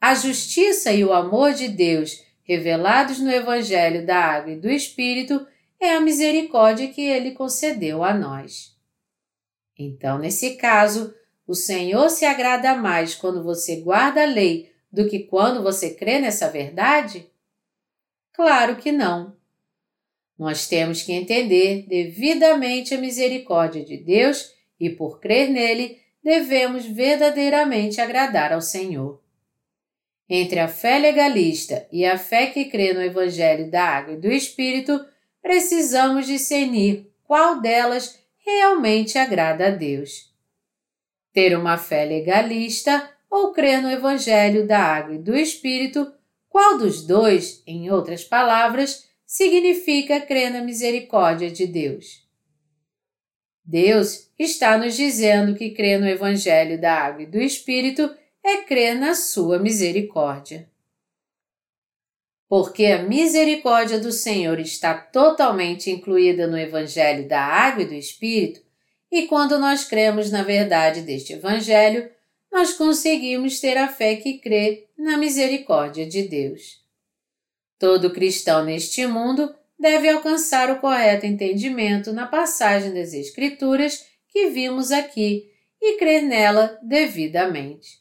A 0.00 0.14
justiça 0.14 0.92
e 0.92 1.04
o 1.04 1.12
amor 1.12 1.52
de 1.52 1.68
Deus 1.68 2.22
revelados 2.42 3.18
no 3.20 3.30
Evangelho 3.30 4.06
da 4.06 4.16
Água 4.16 4.52
e 4.52 4.60
do 4.60 4.70
Espírito 4.70 5.46
é 5.80 5.94
a 5.94 6.00
misericórdia 6.00 6.88
que 6.88 7.02
ele 7.02 7.32
concedeu 7.32 8.02
a 8.02 8.14
nós. 8.14 8.76
Então, 9.78 10.18
nesse 10.18 10.56
caso, 10.56 11.14
o 11.46 11.54
Senhor 11.54 12.08
se 12.10 12.24
agrada 12.24 12.74
mais 12.74 13.14
quando 13.14 13.44
você 13.44 13.80
guarda 13.80 14.22
a 14.22 14.26
lei 14.26 14.72
do 14.90 15.08
que 15.08 15.20
quando 15.20 15.62
você 15.62 15.94
crê 15.94 16.18
nessa 16.18 16.50
verdade? 16.50 17.30
Claro 18.38 18.76
que 18.76 18.92
não. 18.92 19.36
Nós 20.38 20.68
temos 20.68 21.02
que 21.02 21.10
entender 21.12 21.86
devidamente 21.88 22.94
a 22.94 22.98
misericórdia 22.98 23.84
de 23.84 23.96
Deus 23.96 24.54
e, 24.78 24.88
por 24.88 25.18
crer 25.18 25.50
nele, 25.50 26.00
devemos 26.22 26.86
verdadeiramente 26.86 28.00
agradar 28.00 28.52
ao 28.52 28.60
Senhor. 28.60 29.20
Entre 30.30 30.60
a 30.60 30.68
fé 30.68 31.00
legalista 31.00 31.88
e 31.90 32.06
a 32.06 32.16
fé 32.16 32.46
que 32.46 32.66
crê 32.66 32.92
no 32.92 33.02
Evangelho 33.02 33.68
da 33.72 33.82
Água 33.82 34.14
e 34.14 34.20
do 34.20 34.30
Espírito, 34.30 35.04
precisamos 35.42 36.24
discernir 36.24 37.10
qual 37.24 37.60
delas 37.60 38.22
realmente 38.46 39.18
agrada 39.18 39.66
a 39.66 39.70
Deus. 39.70 40.32
Ter 41.32 41.58
uma 41.58 41.76
fé 41.76 42.04
legalista 42.04 43.10
ou 43.28 43.52
crer 43.52 43.82
no 43.82 43.90
Evangelho 43.90 44.64
da 44.64 44.78
Água 44.78 45.16
e 45.16 45.18
do 45.18 45.34
Espírito, 45.36 46.12
qual 46.48 46.78
dos 46.78 47.06
dois, 47.06 47.62
em 47.66 47.90
outras 47.90 48.24
palavras, 48.24 49.08
significa 49.26 50.20
crer 50.20 50.50
na 50.50 50.62
misericórdia 50.62 51.50
de 51.50 51.66
Deus? 51.66 52.26
Deus 53.64 54.30
está 54.38 54.78
nos 54.78 54.96
dizendo 54.96 55.54
que 55.54 55.72
crer 55.72 56.00
no 56.00 56.08
Evangelho 56.08 56.80
da 56.80 56.94
Água 56.94 57.24
e 57.24 57.26
do 57.26 57.38
Espírito 57.38 58.10
é 58.42 58.62
crer 58.62 58.94
na 58.94 59.14
Sua 59.14 59.58
misericórdia. 59.58 60.70
Porque 62.48 62.86
a 62.86 63.02
misericórdia 63.02 64.00
do 64.00 64.10
Senhor 64.10 64.58
está 64.58 64.94
totalmente 64.94 65.90
incluída 65.90 66.46
no 66.46 66.56
Evangelho 66.56 67.28
da 67.28 67.42
Água 67.42 67.82
e 67.82 67.86
do 67.86 67.94
Espírito, 67.94 68.62
e 69.12 69.26
quando 69.26 69.58
nós 69.58 69.84
cremos 69.84 70.30
na 70.30 70.42
verdade 70.42 71.02
deste 71.02 71.34
Evangelho, 71.34 72.10
nós 72.50 72.74
conseguimos 72.74 73.60
ter 73.60 73.76
a 73.76 73.88
fé 73.88 74.16
que 74.16 74.38
crê 74.38 74.88
na 74.96 75.16
misericórdia 75.16 76.06
de 76.06 76.22
Deus. 76.22 76.82
Todo 77.78 78.12
cristão 78.12 78.64
neste 78.64 79.06
mundo 79.06 79.54
deve 79.78 80.08
alcançar 80.08 80.70
o 80.70 80.80
correto 80.80 81.24
entendimento 81.24 82.12
na 82.12 82.26
passagem 82.26 82.92
das 82.92 83.12
Escrituras 83.12 84.04
que 84.28 84.50
vimos 84.50 84.90
aqui 84.90 85.50
e 85.80 85.96
crer 85.96 86.22
nela 86.22 86.78
devidamente. 86.82 88.00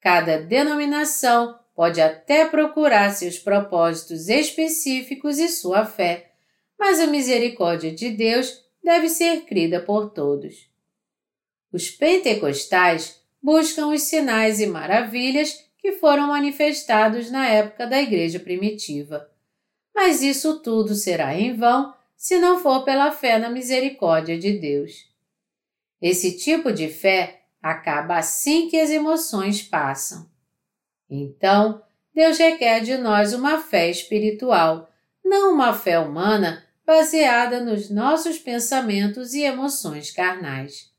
Cada 0.00 0.38
denominação 0.38 1.58
pode 1.74 2.00
até 2.00 2.46
procurar 2.46 3.10
seus 3.10 3.38
propósitos 3.38 4.28
específicos 4.28 5.38
e 5.38 5.48
sua 5.48 5.86
fé, 5.86 6.32
mas 6.78 6.98
a 6.98 7.06
misericórdia 7.06 7.92
de 7.92 8.10
Deus 8.10 8.64
deve 8.82 9.08
ser 9.08 9.42
crida 9.42 9.80
por 9.80 10.10
todos. 10.10 10.68
Os 11.72 11.90
pentecostais 11.90 13.19
buscam 13.42 13.88
os 13.88 14.02
sinais 14.02 14.60
e 14.60 14.66
maravilhas 14.66 15.64
que 15.78 15.92
foram 15.92 16.28
manifestados 16.28 17.30
na 17.30 17.46
época 17.46 17.86
da 17.86 18.00
igreja 18.00 18.38
primitiva. 18.38 19.30
Mas 19.94 20.22
isso 20.22 20.60
tudo 20.60 20.94
será 20.94 21.34
em 21.34 21.54
vão 21.54 21.94
se 22.16 22.38
não 22.38 22.58
for 22.58 22.84
pela 22.84 23.10
fé 23.10 23.38
na 23.38 23.48
misericórdia 23.48 24.38
de 24.38 24.52
Deus. 24.58 25.08
Esse 26.00 26.36
tipo 26.36 26.70
de 26.70 26.88
fé 26.88 27.42
acaba 27.62 28.16
assim 28.16 28.68
que 28.68 28.78
as 28.78 28.90
emoções 28.90 29.62
passam. 29.62 30.28
Então, 31.08 31.82
Deus 32.14 32.38
requer 32.38 32.80
de 32.80 32.96
nós 32.96 33.32
uma 33.32 33.58
fé 33.58 33.90
espiritual, 33.90 34.90
não 35.24 35.54
uma 35.54 35.72
fé 35.72 35.98
humana 35.98 36.64
baseada 36.84 37.60
nos 37.60 37.88
nossos 37.88 38.38
pensamentos 38.38 39.32
e 39.32 39.42
emoções 39.42 40.10
carnais. 40.10 40.90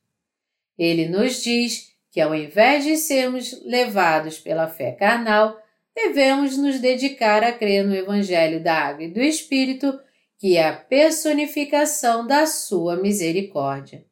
Ele 0.78 1.08
nos 1.08 1.44
diz 1.44 1.92
que, 2.12 2.20
ao 2.20 2.36
invés 2.36 2.84
de 2.84 2.98
sermos 2.98 3.64
levados 3.66 4.38
pela 4.38 4.68
fé 4.68 4.92
carnal, 4.92 5.58
devemos 5.96 6.58
nos 6.58 6.80
dedicar 6.80 7.44
a 7.44 7.52
crer 7.52 7.86
no 7.86 7.96
Evangelho 7.96 8.62
da 8.62 8.76
Água 8.76 9.04
e 9.04 9.12
do 9.12 9.22
Espírito, 9.22 9.98
que 10.38 10.58
é 10.58 10.68
a 10.68 10.76
personificação 10.76 12.28
da 12.28 12.46
Sua 12.46 12.98
misericórdia. 12.98 14.06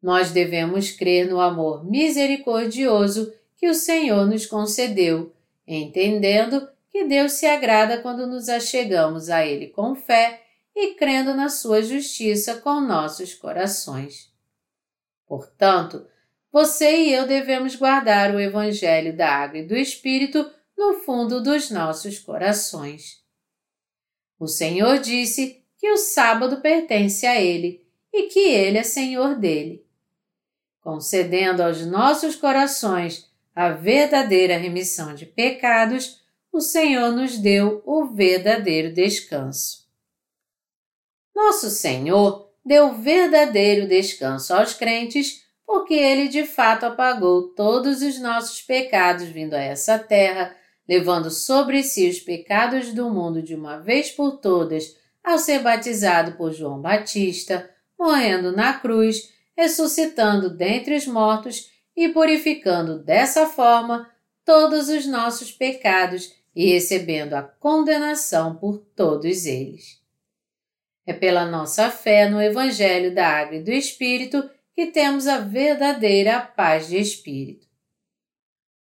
Nós 0.00 0.30
devemos 0.30 0.90
crer 0.90 1.28
no 1.28 1.40
amor 1.40 1.84
misericordioso 1.84 3.32
que 3.56 3.68
o 3.68 3.74
Senhor 3.74 4.26
nos 4.26 4.46
concedeu, 4.46 5.32
entendendo 5.66 6.68
que 6.90 7.04
Deus 7.04 7.32
se 7.32 7.46
agrada 7.46 7.98
quando 7.98 8.26
nos 8.26 8.48
achegamos 8.48 9.30
a 9.30 9.46
Ele 9.46 9.68
com 9.68 9.94
fé 9.94 10.42
e 10.74 10.94
crendo 10.94 11.34
na 11.34 11.48
sua 11.48 11.82
justiça 11.82 12.56
com 12.56 12.80
nossos 12.80 13.34
corações. 13.34 14.32
Portanto, 15.26 16.06
você 16.52 17.04
e 17.04 17.12
eu 17.12 17.26
devemos 17.26 17.74
guardar 17.74 18.34
o 18.34 18.38
Evangelho 18.38 19.16
da 19.16 19.28
Água 19.28 19.60
e 19.60 19.66
do 19.66 19.74
Espírito 19.74 20.48
no 20.76 21.00
fundo 21.00 21.42
dos 21.42 21.70
nossos 21.70 22.18
corações. 22.18 23.22
O 24.38 24.46
Senhor 24.46 24.98
disse 24.98 25.64
que 25.78 25.90
o 25.90 25.96
sábado 25.96 26.60
pertence 26.60 27.26
a 27.26 27.40
Ele 27.40 27.86
e 28.12 28.24
que 28.24 28.40
Ele 28.40 28.76
é 28.76 28.82
Senhor 28.82 29.36
dele. 29.36 29.86
Concedendo 30.80 31.62
aos 31.62 31.86
nossos 31.86 32.36
corações 32.36 33.30
a 33.54 33.70
verdadeira 33.70 34.56
remissão 34.56 35.14
de 35.14 35.24
pecados, 35.24 36.20
o 36.52 36.60
Senhor 36.60 37.12
nos 37.12 37.38
deu 37.38 37.82
o 37.86 38.06
verdadeiro 38.06 38.92
descanso. 38.92 39.88
Nosso 41.34 41.70
Senhor 41.70 42.52
deu 42.64 42.94
verdadeiro 42.94 43.88
descanso 43.88 44.52
aos 44.54 44.74
crentes, 44.74 45.41
porque 45.66 45.94
Ele 45.94 46.28
de 46.28 46.44
fato 46.44 46.84
apagou 46.84 47.54
todos 47.54 48.02
os 48.02 48.20
nossos 48.20 48.60
pecados 48.62 49.26
vindo 49.28 49.54
a 49.54 49.60
essa 49.60 49.98
terra, 49.98 50.54
levando 50.88 51.30
sobre 51.30 51.82
si 51.82 52.08
os 52.08 52.20
pecados 52.20 52.92
do 52.92 53.10
mundo 53.10 53.42
de 53.42 53.54
uma 53.54 53.78
vez 53.78 54.10
por 54.10 54.38
todas, 54.38 54.96
ao 55.22 55.38
ser 55.38 55.60
batizado 55.60 56.32
por 56.32 56.52
João 56.52 56.80
Batista, 56.80 57.70
morrendo 57.98 58.50
na 58.50 58.74
cruz, 58.74 59.32
ressuscitando 59.56 60.50
dentre 60.50 60.96
os 60.96 61.06
mortos 61.06 61.70
e 61.96 62.08
purificando 62.08 62.98
dessa 62.98 63.46
forma 63.46 64.10
todos 64.44 64.88
os 64.88 65.06
nossos 65.06 65.52
pecados 65.52 66.34
e 66.54 66.72
recebendo 66.72 67.34
a 67.34 67.42
condenação 67.42 68.56
por 68.56 68.78
todos 68.78 69.46
eles. 69.46 70.00
É 71.06 71.12
pela 71.12 71.44
nossa 71.44 71.90
fé 71.90 72.28
no 72.28 72.40
Evangelho 72.40 73.14
da 73.14 73.26
Água 73.26 73.56
e 73.56 73.62
do 73.62 73.70
Espírito 73.70 74.48
que 74.74 74.86
temos 74.86 75.26
a 75.26 75.38
verdadeira 75.38 76.40
paz 76.40 76.88
de 76.88 76.98
espírito. 76.98 77.66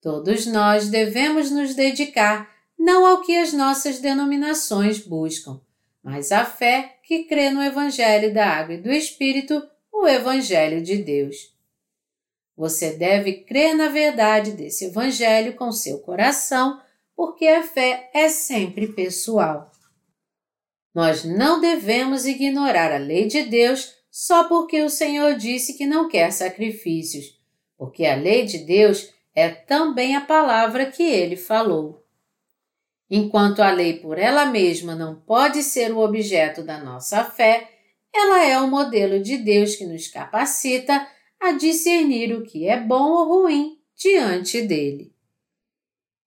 Todos 0.01 0.46
nós 0.46 0.88
devemos 0.88 1.51
nos 1.51 1.74
dedicar 1.74 2.48
não 2.79 3.05
ao 3.05 3.22
que 3.22 3.37
as 3.37 3.53
nossas 3.53 3.98
denominações 3.98 4.98
buscam, 4.98 5.61
mas 6.03 6.31
à 6.31 6.44
fé 6.44 6.98
que 7.03 7.24
crê 7.24 7.51
no 7.51 7.62
Evangelho 7.62 8.33
da 8.33 8.46
Água 8.46 8.74
e 8.74 8.81
do 8.81 8.92
Espírito, 8.92 9.62
o 9.92 10.07
Evangelho 10.07 10.83
de 10.83 10.98
Deus. 10.98 11.55
Você 12.57 12.92
deve 12.92 13.44
crer 13.44 13.74
na 13.74 13.88
verdade 13.88 14.53
desse 14.53 14.87
Evangelho 14.87 15.55
com 15.55 15.72
seu 15.72 15.98
coração, 15.98 16.81
porque 17.16 17.46
a 17.46 17.62
fé 17.62 18.11
é 18.14 18.29
sempre 18.29 18.88
pessoal. 18.88 19.72
Nós 20.94 21.24
não 21.24 21.61
devemos 21.61 22.27
ignorar 22.27 22.92
a 22.92 22.98
lei 22.98 23.27
de 23.27 23.42
Deus 23.42 23.98
só 24.20 24.48
porque 24.48 24.83
o 24.83 24.90
Senhor 24.90 25.37
disse 25.37 25.74
que 25.74 25.87
não 25.87 26.09
quer 26.09 26.33
sacrifícios, 26.33 27.38
porque 27.76 28.04
a 28.04 28.16
lei 28.16 28.44
de 28.44 28.59
Deus 28.59 29.14
é 29.33 29.48
também 29.48 30.16
a 30.16 30.20
palavra 30.20 30.87
que 30.87 31.04
ele 31.04 31.37
falou. 31.37 32.04
Enquanto 33.09 33.62
a 33.62 33.70
lei 33.70 34.00
por 34.00 34.18
ela 34.18 34.44
mesma 34.44 34.96
não 34.96 35.14
pode 35.14 35.62
ser 35.62 35.92
o 35.92 36.00
objeto 36.00 36.64
da 36.64 36.83
nossa 36.83 37.22
fé, 37.22 37.70
ela 38.12 38.44
é 38.44 38.59
o 38.59 38.66
modelo 38.66 39.22
de 39.22 39.37
Deus 39.37 39.76
que 39.76 39.87
nos 39.87 40.09
capacita 40.09 41.07
a 41.38 41.52
discernir 41.52 42.35
o 42.35 42.42
que 42.42 42.66
é 42.66 42.76
bom 42.76 43.12
ou 43.12 43.42
ruim 43.42 43.78
diante 43.94 44.62
dele. 44.62 45.14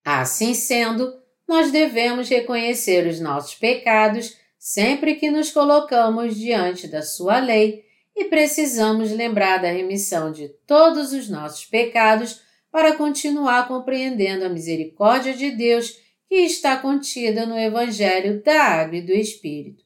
Assim 0.01 0.53
sendo, 0.53 1.13
nós 1.45 1.71
devemos 1.71 2.29
reconhecer 2.29 3.05
os 3.05 3.19
nossos 3.19 3.55
pecados 3.55 4.39
sempre 4.61 5.15
que 5.15 5.31
nos 5.31 5.49
colocamos 5.49 6.37
diante 6.37 6.87
da 6.87 7.01
Sua 7.01 7.39
lei 7.39 7.83
e 8.15 8.25
precisamos 8.25 9.09
lembrar 9.09 9.57
da 9.57 9.71
remissão 9.71 10.31
de 10.31 10.49
todos 10.67 11.13
os 11.13 11.27
nossos 11.27 11.65
pecados 11.65 12.41
para 12.71 12.95
continuar 12.95 13.67
compreendendo 13.67 14.45
a 14.45 14.49
misericórdia 14.49 15.33
de 15.33 15.49
Deus 15.49 15.97
que 16.29 16.35
está 16.35 16.77
contida 16.77 17.43
no 17.43 17.57
Evangelho 17.57 18.43
da 18.43 18.61
Água 18.61 18.97
e 18.97 19.01
do 19.01 19.11
Espírito. 19.11 19.83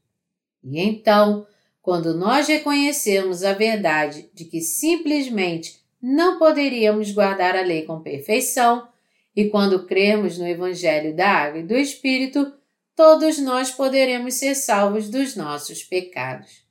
E 0.61 0.77
então, 0.81 1.47
quando 1.81 2.13
nós 2.13 2.49
reconhecemos 2.49 3.45
a 3.45 3.53
verdade 3.53 4.29
de 4.33 4.43
que 4.43 4.59
simplesmente 4.59 5.79
não 6.01 6.37
poderíamos 6.37 7.13
guardar 7.13 7.55
a 7.55 7.61
lei 7.61 7.83
com 7.83 8.01
perfeição, 8.01 8.89
e 9.33 9.45
quando 9.45 9.85
cremos 9.85 10.37
no 10.37 10.45
Evangelho 10.45 11.15
da 11.15 11.29
Água 11.29 11.61
e 11.61 11.63
do 11.63 11.77
Espírito, 11.77 12.51
todos 12.95 13.37
nós 13.37 13.71
poderemos 13.71 14.35
ser 14.35 14.55
salvos 14.55 15.09
dos 15.09 15.35
nossos 15.35 15.83
pecados. 15.83 16.63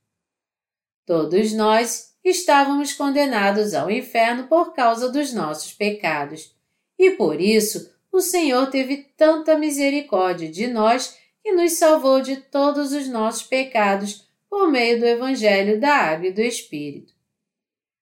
Todos 1.06 1.52
nós 1.52 2.14
estávamos 2.24 2.94
condenados 2.94 3.74
ao 3.74 3.90
inferno 3.90 4.46
por 4.46 4.72
causa 4.72 5.10
dos 5.10 5.32
nossos 5.32 5.72
pecados, 5.72 6.56
e 6.98 7.10
por 7.10 7.40
isso 7.40 7.92
o 8.10 8.20
Senhor 8.20 8.70
teve 8.70 9.12
tanta 9.16 9.58
misericórdia 9.58 10.50
de 10.50 10.66
nós 10.66 11.18
que 11.42 11.52
nos 11.52 11.72
salvou 11.72 12.22
de 12.22 12.36
todos 12.36 12.92
os 12.92 13.06
nossos 13.06 13.42
pecados 13.42 14.26
por 14.48 14.70
meio 14.70 14.98
do 14.98 15.04
Evangelho 15.04 15.78
da 15.78 15.94
Água 15.94 16.28
e 16.28 16.32
do 16.32 16.40
Espírito. 16.40 17.12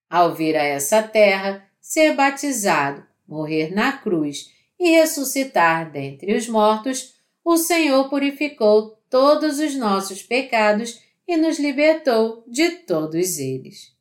Ao 0.09 0.33
vir 0.33 0.57
a 0.57 0.63
essa 0.63 1.03
terra, 1.03 1.67
ser 1.81 2.15
batizado, 2.15 3.05
morrer 3.27 3.75
na 3.75 3.97
cruz 3.97 4.53
e 4.79 4.91
ressuscitar 4.91 5.91
dentre 5.91 6.37
os 6.37 6.47
mortos, 6.47 7.15
o 7.45 7.57
Senhor 7.57 8.09
purificou 8.09 8.99
todos 9.11 9.59
os 9.59 9.75
nossos 9.75 10.23
pecados 10.23 11.01
e 11.27 11.37
nos 11.37 11.59
libertou 11.59 12.45
de 12.47 12.71
todos 12.71 13.39
eles. 13.39 13.93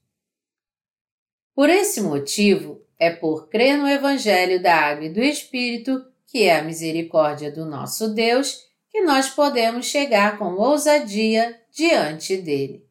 Por 1.53 1.69
esse 1.69 2.01
motivo, 2.01 2.81
é 2.97 3.09
por 3.09 3.49
crer 3.49 3.77
no 3.77 3.87
Evangelho 3.87 4.61
da 4.61 4.75
Água 4.75 5.05
e 5.05 5.13
do 5.13 5.21
Espírito, 5.21 6.05
que 6.27 6.43
é 6.43 6.57
a 6.57 6.63
misericórdia 6.63 7.51
do 7.51 7.65
nosso 7.65 8.13
Deus, 8.13 8.67
que 8.89 9.01
nós 9.01 9.29
podemos 9.29 9.85
chegar 9.85 10.37
com 10.37 10.53
ousadia 10.53 11.59
diante 11.71 12.37
dele. 12.37 12.85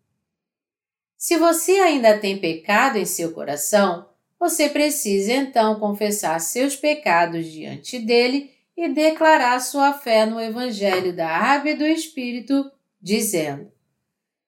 Se 1.17 1.37
você 1.37 1.73
ainda 1.73 2.19
tem 2.19 2.39
pecado 2.39 2.97
em 2.97 3.05
seu 3.05 3.33
coração, 3.33 4.09
você 4.39 4.69
precisa 4.69 5.33
então 5.33 5.79
confessar 5.79 6.41
seus 6.41 6.75
pecados 6.75 7.47
diante 7.47 7.99
dele 7.99 8.51
e 8.81 8.89
declarar 8.89 9.61
sua 9.61 9.93
fé 9.93 10.25
no 10.25 10.41
Evangelho 10.41 11.15
da 11.15 11.29
Água 11.29 11.73
e 11.73 11.77
do 11.77 11.85
Espírito, 11.85 12.73
dizendo: 12.99 13.71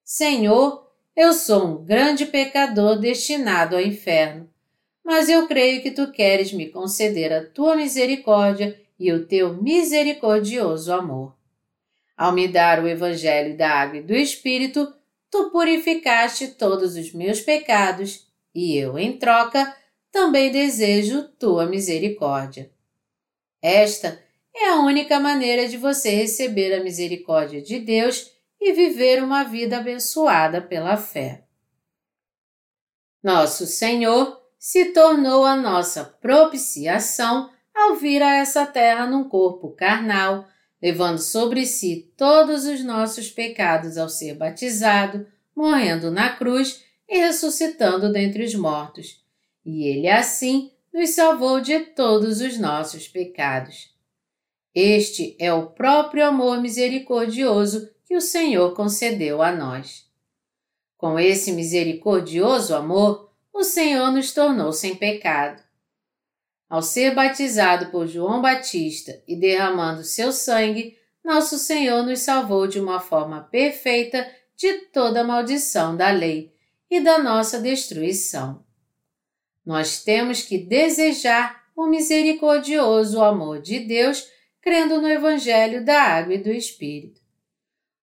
Senhor, 0.03 0.91
eu 1.15 1.35
sou 1.35 1.67
um 1.67 1.85
grande 1.85 2.25
pecador 2.25 2.99
destinado 2.99 3.77
ao 3.77 3.83
inferno, 3.83 4.49
mas 5.05 5.29
eu 5.29 5.47
creio 5.47 5.83
que 5.83 5.91
tu 5.91 6.11
queres 6.11 6.51
me 6.51 6.71
conceder 6.71 7.31
a 7.31 7.45
tua 7.45 7.77
misericórdia 7.77 8.81
e 8.99 9.13
o 9.13 9.27
teu 9.27 9.63
misericordioso 9.63 10.91
amor. 10.95 11.37
Ao 12.17 12.33
me 12.33 12.49
dar 12.49 12.83
o 12.83 12.89
Evangelho 12.89 13.55
da 13.55 13.69
Água 13.69 13.99
e 13.99 14.03
do 14.03 14.15
Espírito, 14.15 14.91
tu 15.31 15.51
purificaste 15.51 16.49
todos 16.49 16.97
os 16.97 17.13
meus 17.13 17.43
pecados, 17.43 18.27
e 18.55 18.79
eu, 18.79 18.99
em 18.99 19.19
troca, 19.19 19.77
também 20.11 20.51
desejo 20.51 21.29
tua 21.39 21.67
misericórdia. 21.67 22.72
Esta 23.63 24.21
é 24.55 24.71
a 24.71 24.81
única 24.81 25.21
maneira 25.21 25.69
de 25.69 25.77
você 25.77 26.11
receber 26.11 26.75
a 26.75 26.83
misericórdia 26.83 27.63
de 27.63 27.79
Deus 27.79 28.33
e 28.61 28.73
viver 28.73 29.23
uma 29.23 29.45
vida 29.45 29.79
abençoada 29.79 30.61
pela 30.61 30.97
fé. 30.97 31.45
Nosso 33.23 33.67
Senhor 33.67 34.43
se 34.59 34.87
tornou 34.87 35.45
a 35.45 35.55
nossa 35.55 36.05
propiciação 36.05 37.51
ao 37.73 37.95
vir 37.95 38.21
a 38.23 38.35
essa 38.35 38.67
terra 38.67 39.07
num 39.07 39.29
corpo 39.29 39.71
carnal, 39.71 40.47
levando 40.81 41.19
sobre 41.19 41.65
si 41.65 42.13
todos 42.17 42.65
os 42.65 42.83
nossos 42.85 43.31
pecados 43.31 43.97
ao 43.97 44.09
ser 44.09 44.35
batizado, 44.35 45.27
morrendo 45.55 46.11
na 46.11 46.31
cruz 46.31 46.85
e 47.09 47.19
ressuscitando 47.19 48.13
dentre 48.13 48.45
os 48.45 48.55
mortos. 48.55 49.23
E 49.65 49.87
ele 49.87 50.09
assim 50.09 50.72
nos 50.93 51.11
salvou 51.11 51.61
de 51.61 51.81
todos 51.81 52.41
os 52.41 52.59
nossos 52.59 53.09
pecados. 53.09 53.91
Este 54.75 55.37
é 55.39 55.53
o 55.53 55.67
próprio 55.67 56.27
amor 56.27 56.61
misericordioso 56.61 57.91
que 58.05 58.17
o 58.17 58.21
Senhor 58.21 58.75
concedeu 58.75 59.43
a 59.43 59.53
nós. 59.53 60.07
Com 60.97 61.19
esse 61.19 61.53
misericordioso 61.53 62.75
amor, 62.75 63.33
o 63.53 63.65
Senhor 63.65 64.11
nos 64.11 64.33
tornou 64.33 64.73
sem 64.73 64.95
pecado. 64.95 65.63
Ao 66.69 66.81
ser 66.81 67.15
batizado 67.15 67.91
por 67.91 68.07
João 68.07 68.41
Batista 68.41 69.23
e 69.29 69.37
derramando 69.37 70.05
seu 70.05 70.33
sangue, 70.33 70.97
nosso 71.23 71.59
Senhor 71.59 72.03
nos 72.03 72.21
salvou 72.21 72.67
de 72.67 72.81
uma 72.81 72.99
forma 72.99 73.43
perfeita 73.43 74.27
de 74.57 74.73
toda 74.93 75.21
a 75.21 75.25
maldição 75.25 75.97
da 75.97 76.11
lei 76.11 76.55
e 76.91 77.01
da 77.01 77.19
nossa 77.19 77.61
destruição. 77.61 78.65
Nós 79.65 80.03
temos 80.03 80.43
que 80.43 80.59
desejar 80.59 81.63
o 81.77 81.87
misericordioso 81.87 83.23
amor 83.23 83.61
de 83.61 83.81
Deus, 83.81 84.27
crendo 84.61 85.01
no 85.01 85.09
Evangelho 85.09 85.85
da 85.85 86.03
Água 86.03 86.35
e 86.35 86.39
do 86.39 86.51
Espírito. 86.51 87.21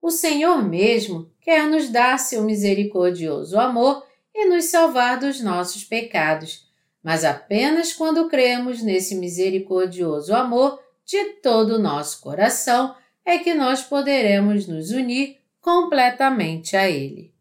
O 0.02 0.10
Senhor 0.10 0.64
mesmo 0.64 1.32
quer 1.42 1.68
nos 1.68 1.90
dar 1.90 2.18
seu 2.18 2.44
misericordioso 2.44 3.60
amor 3.60 4.06
e 4.34 4.46
nos 4.46 4.66
salvar 4.66 5.20
dos 5.20 5.42
nossos 5.42 5.84
pecados 5.84 6.70
mas 7.04 7.24
apenas 7.24 7.94
quando 7.94 8.28
cremos 8.28 8.82
nesse 8.82 9.16
misericordioso 9.16 10.34
amor 10.36 10.82
de 11.06 11.24
todo 11.42 11.76
o 11.76 11.80
nosso 11.80 12.22
coração 12.22 12.96
é 13.26 13.38
que 13.38 13.54
nós 13.54 13.82
poderemos 13.82 14.68
nos 14.68 14.92
unir 14.92 15.38
completamente 15.62 16.76
a 16.76 16.90
Ele. 16.90 17.34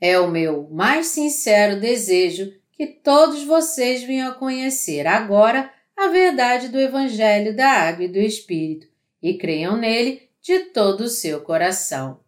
É 0.00 0.18
o 0.18 0.28
meu 0.28 0.68
mais 0.70 1.08
sincero 1.08 1.80
desejo 1.80 2.52
que 2.82 2.88
todos 2.88 3.44
vocês 3.44 4.02
venham 4.02 4.32
a 4.32 4.34
conhecer 4.34 5.06
agora 5.06 5.72
a 5.96 6.08
verdade 6.08 6.68
do 6.68 6.80
Evangelho 6.80 7.54
da 7.54 7.70
Água 7.70 8.06
e 8.06 8.08
do 8.08 8.18
Espírito 8.18 8.88
e 9.22 9.38
creiam 9.38 9.76
nele 9.76 10.28
de 10.40 10.64
todo 10.70 11.02
o 11.02 11.08
seu 11.08 11.42
coração. 11.42 12.18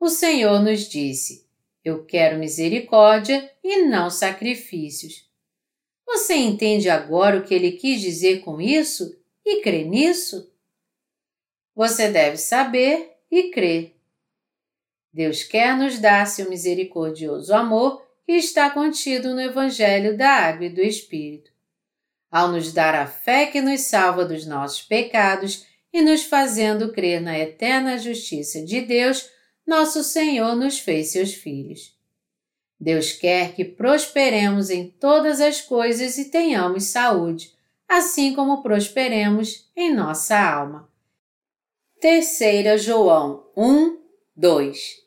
O 0.00 0.08
Senhor 0.08 0.62
nos 0.62 0.88
disse: 0.88 1.46
eu 1.84 2.06
quero 2.06 2.38
misericórdia 2.38 3.52
e 3.62 3.82
não 3.82 4.08
sacrifícios. 4.08 5.28
Você 6.06 6.34
entende 6.36 6.88
agora 6.88 7.36
o 7.36 7.44
que 7.44 7.52
ele 7.52 7.72
quis 7.72 8.00
dizer 8.00 8.40
com 8.40 8.58
isso 8.58 9.14
e 9.44 9.60
crê 9.60 9.84
nisso? 9.84 10.50
Você 11.74 12.08
deve 12.08 12.38
saber 12.38 13.18
e 13.30 13.50
crer. 13.50 13.94
Deus 15.12 15.42
quer 15.42 15.76
nos 15.76 15.98
dar 15.98 16.26
seu 16.26 16.48
misericordioso 16.48 17.52
amor 17.54 18.05
que 18.26 18.32
está 18.32 18.68
contido 18.68 19.32
no 19.32 19.40
Evangelho 19.40 20.16
da 20.16 20.28
Água 20.28 20.66
e 20.66 20.68
do 20.68 20.80
Espírito. 20.80 21.52
Ao 22.28 22.48
nos 22.48 22.72
dar 22.72 22.92
a 22.92 23.06
fé 23.06 23.46
que 23.46 23.62
nos 23.62 23.82
salva 23.82 24.24
dos 24.24 24.44
nossos 24.44 24.82
pecados 24.82 25.64
e 25.92 26.02
nos 26.02 26.24
fazendo 26.24 26.92
crer 26.92 27.20
na 27.20 27.38
eterna 27.38 27.96
justiça 27.96 28.60
de 28.64 28.80
Deus, 28.80 29.30
nosso 29.64 30.02
Senhor 30.02 30.56
nos 30.56 30.80
fez 30.80 31.12
seus 31.12 31.32
filhos. 31.34 31.96
Deus 32.78 33.12
quer 33.12 33.54
que 33.54 33.64
prosperemos 33.64 34.70
em 34.70 34.90
todas 34.90 35.40
as 35.40 35.60
coisas 35.60 36.18
e 36.18 36.28
tenhamos 36.28 36.84
saúde, 36.84 37.54
assim 37.88 38.34
como 38.34 38.60
prosperemos 38.60 39.70
em 39.76 39.94
nossa 39.94 40.36
alma. 40.36 40.90
Terceira 42.00 42.76
João 42.76 43.48
1, 43.56 43.98
2 44.34 45.05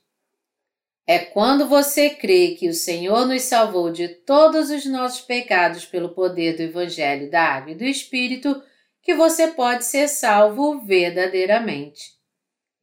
É 1.10 1.18
quando 1.18 1.68
você 1.68 2.12
crê 2.12 2.50
que 2.50 2.70
o 2.70 2.74
Senhor 2.76 3.26
nos 3.26 3.42
salvou 3.42 3.92
de 3.92 4.08
todos 4.10 4.70
os 4.70 4.86
nossos 4.86 5.22
pecados 5.22 5.84
pelo 5.84 6.10
poder 6.10 6.56
do 6.56 6.62
Evangelho 6.62 7.32
da 7.32 7.42
Água 7.42 7.72
e 7.72 7.76
do 7.76 7.84
Espírito 7.84 8.62
que 9.02 9.16
você 9.16 9.48
pode 9.48 9.86
ser 9.86 10.08
salvo 10.08 10.86
verdadeiramente. 10.86 12.12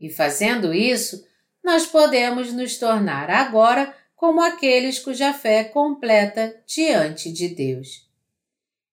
E 0.01 0.11
fazendo 0.11 0.75
isso, 0.75 1.25
nós 1.63 1.87
podemos 1.87 2.53
nos 2.53 2.79
tornar 2.79 3.31
agora 3.31 3.97
como 4.17 4.43
aqueles 4.43 4.99
cuja 4.99 5.33
fé 5.33 5.59
é 5.59 5.65
completa 5.65 6.61
diante 6.67 7.31
de 7.31 7.51
Deus. 7.51 8.11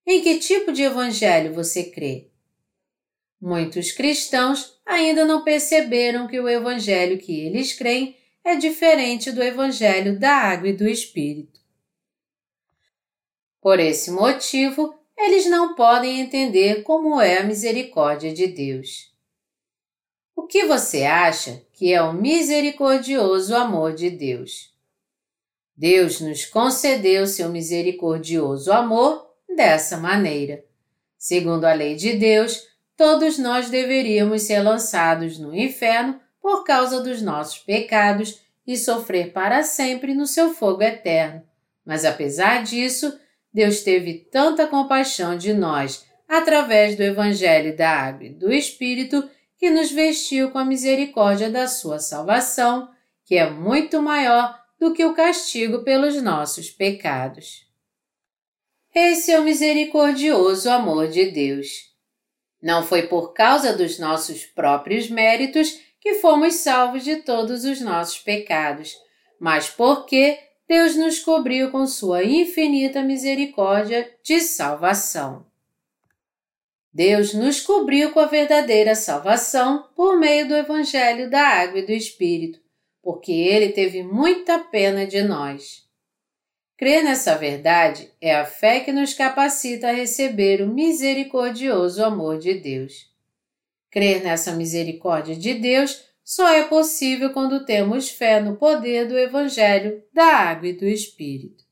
Em 0.05 0.21
que 0.21 0.37
tipo 0.37 0.71
de 0.71 0.83
evangelho 0.83 1.55
você 1.55 1.85
crê? 1.85 2.27
Muitos 3.41 3.91
cristãos 3.91 4.79
ainda 4.85 5.25
não 5.25 5.43
perceberam 5.43 6.27
que 6.27 6.39
o 6.39 6.47
evangelho 6.47 7.17
que 7.17 7.47
eles 7.47 7.73
creem 7.73 8.21
é 8.43 8.55
diferente 8.55 9.31
do 9.31 9.41
evangelho 9.41 10.19
da 10.19 10.31
água 10.31 10.69
e 10.69 10.73
do 10.73 10.87
Espírito. 10.87 11.59
Por 13.61 13.79
esse 13.79 14.11
motivo, 14.11 14.93
eles 15.17 15.45
não 15.45 15.73
podem 15.75 16.19
entender 16.19 16.83
como 16.83 17.21
é 17.21 17.37
a 17.37 17.43
misericórdia 17.43 18.33
de 18.33 18.47
Deus. 18.47 19.13
O 20.35 20.45
que 20.45 20.65
você 20.65 21.03
acha 21.03 21.65
que 21.71 21.93
é 21.93 22.01
o 22.01 22.11
misericordioso 22.11 23.55
amor 23.55 23.93
de 23.93 24.09
Deus? 24.09 24.73
Deus 25.75 26.19
nos 26.19 26.45
concedeu 26.45 27.25
seu 27.25 27.49
misericordioso 27.49 28.71
amor 28.71 29.33
dessa 29.55 29.97
maneira. 29.97 30.63
Segundo 31.17 31.63
a 31.65 31.73
lei 31.73 31.95
de 31.95 32.13
Deus, 32.13 32.67
todos 32.97 33.37
nós 33.37 33.69
deveríamos 33.69 34.41
ser 34.43 34.61
lançados 34.61 35.39
no 35.39 35.55
inferno 35.55 36.19
por 36.43 36.65
causa 36.65 37.01
dos 37.01 37.21
nossos 37.21 37.59
pecados 37.59 38.41
e 38.67 38.75
sofrer 38.75 39.31
para 39.31 39.63
sempre 39.63 40.13
no 40.13 40.27
seu 40.27 40.53
fogo 40.53 40.83
eterno. 40.83 41.41
Mas 41.85 42.03
apesar 42.03 42.63
disso, 42.63 43.17
Deus 43.53 43.81
teve 43.81 44.27
tanta 44.29 44.67
compaixão 44.67 45.37
de 45.37 45.53
nós 45.53 46.05
através 46.27 46.97
do 46.97 47.01
Evangelho 47.01 47.77
da 47.77 47.89
Água 47.89 48.25
e 48.25 48.29
do 48.29 48.51
Espírito 48.51 49.29
que 49.57 49.69
nos 49.69 49.89
vestiu 49.89 50.51
com 50.51 50.57
a 50.57 50.65
misericórdia 50.65 51.49
da 51.49 51.65
sua 51.65 51.99
salvação, 51.99 52.89
que 53.25 53.35
é 53.37 53.49
muito 53.49 54.01
maior 54.01 54.59
do 54.77 54.93
que 54.93 55.05
o 55.05 55.13
castigo 55.13 55.83
pelos 55.83 56.21
nossos 56.21 56.69
pecados. 56.69 57.65
Esse 58.93 59.31
é 59.31 59.39
o 59.39 59.43
misericordioso 59.43 60.69
amor 60.69 61.07
de 61.07 61.31
Deus. 61.31 61.93
Não 62.61 62.85
foi 62.85 63.03
por 63.03 63.33
causa 63.33 63.75
dos 63.75 63.97
nossos 63.97 64.45
próprios 64.45 65.09
méritos 65.09 65.79
que 66.03 66.15
fomos 66.15 66.55
salvos 66.55 67.01
de 67.05 67.15
todos 67.15 67.63
os 67.63 67.79
nossos 67.79 68.19
pecados, 68.19 68.93
mas 69.39 69.69
porque 69.69 70.37
Deus 70.67 70.97
nos 70.97 71.19
cobriu 71.19 71.71
com 71.71 71.87
sua 71.87 72.25
infinita 72.25 73.01
misericórdia 73.01 74.13
de 74.21 74.41
salvação. 74.41 75.45
Deus 76.93 77.33
nos 77.33 77.61
cobriu 77.61 78.11
com 78.11 78.19
a 78.19 78.25
verdadeira 78.25 78.95
salvação 78.95 79.87
por 79.95 80.19
meio 80.19 80.45
do 80.45 80.57
Evangelho 80.57 81.29
da 81.29 81.41
Água 81.41 81.79
e 81.79 81.85
do 81.85 81.93
Espírito, 81.93 82.59
porque 83.01 83.31
Ele 83.31 83.69
teve 83.69 84.03
muita 84.03 84.59
pena 84.59 85.07
de 85.07 85.23
nós. 85.23 85.87
Crer 86.75 87.01
nessa 87.01 87.35
verdade 87.37 88.11
é 88.19 88.35
a 88.35 88.45
fé 88.45 88.81
que 88.81 88.91
nos 88.91 89.13
capacita 89.13 89.87
a 89.87 89.93
receber 89.93 90.61
o 90.61 90.67
misericordioso 90.67 92.03
amor 92.03 92.39
de 92.39 92.55
Deus. 92.55 93.12
Crer 93.93 94.23
nessa 94.23 94.53
misericórdia 94.53 95.35
de 95.35 95.53
Deus 95.53 96.03
só 96.23 96.51
é 96.51 96.63
possível 96.63 97.31
quando 97.31 97.63
temos 97.63 98.09
fé 98.09 98.41
no 98.41 98.55
poder 98.55 99.07
do 99.07 99.15
Evangelho 99.15 100.03
da 100.11 100.25
Água 100.25 100.69
e 100.69 100.73
do 100.73 100.87
Espírito. 100.87 101.63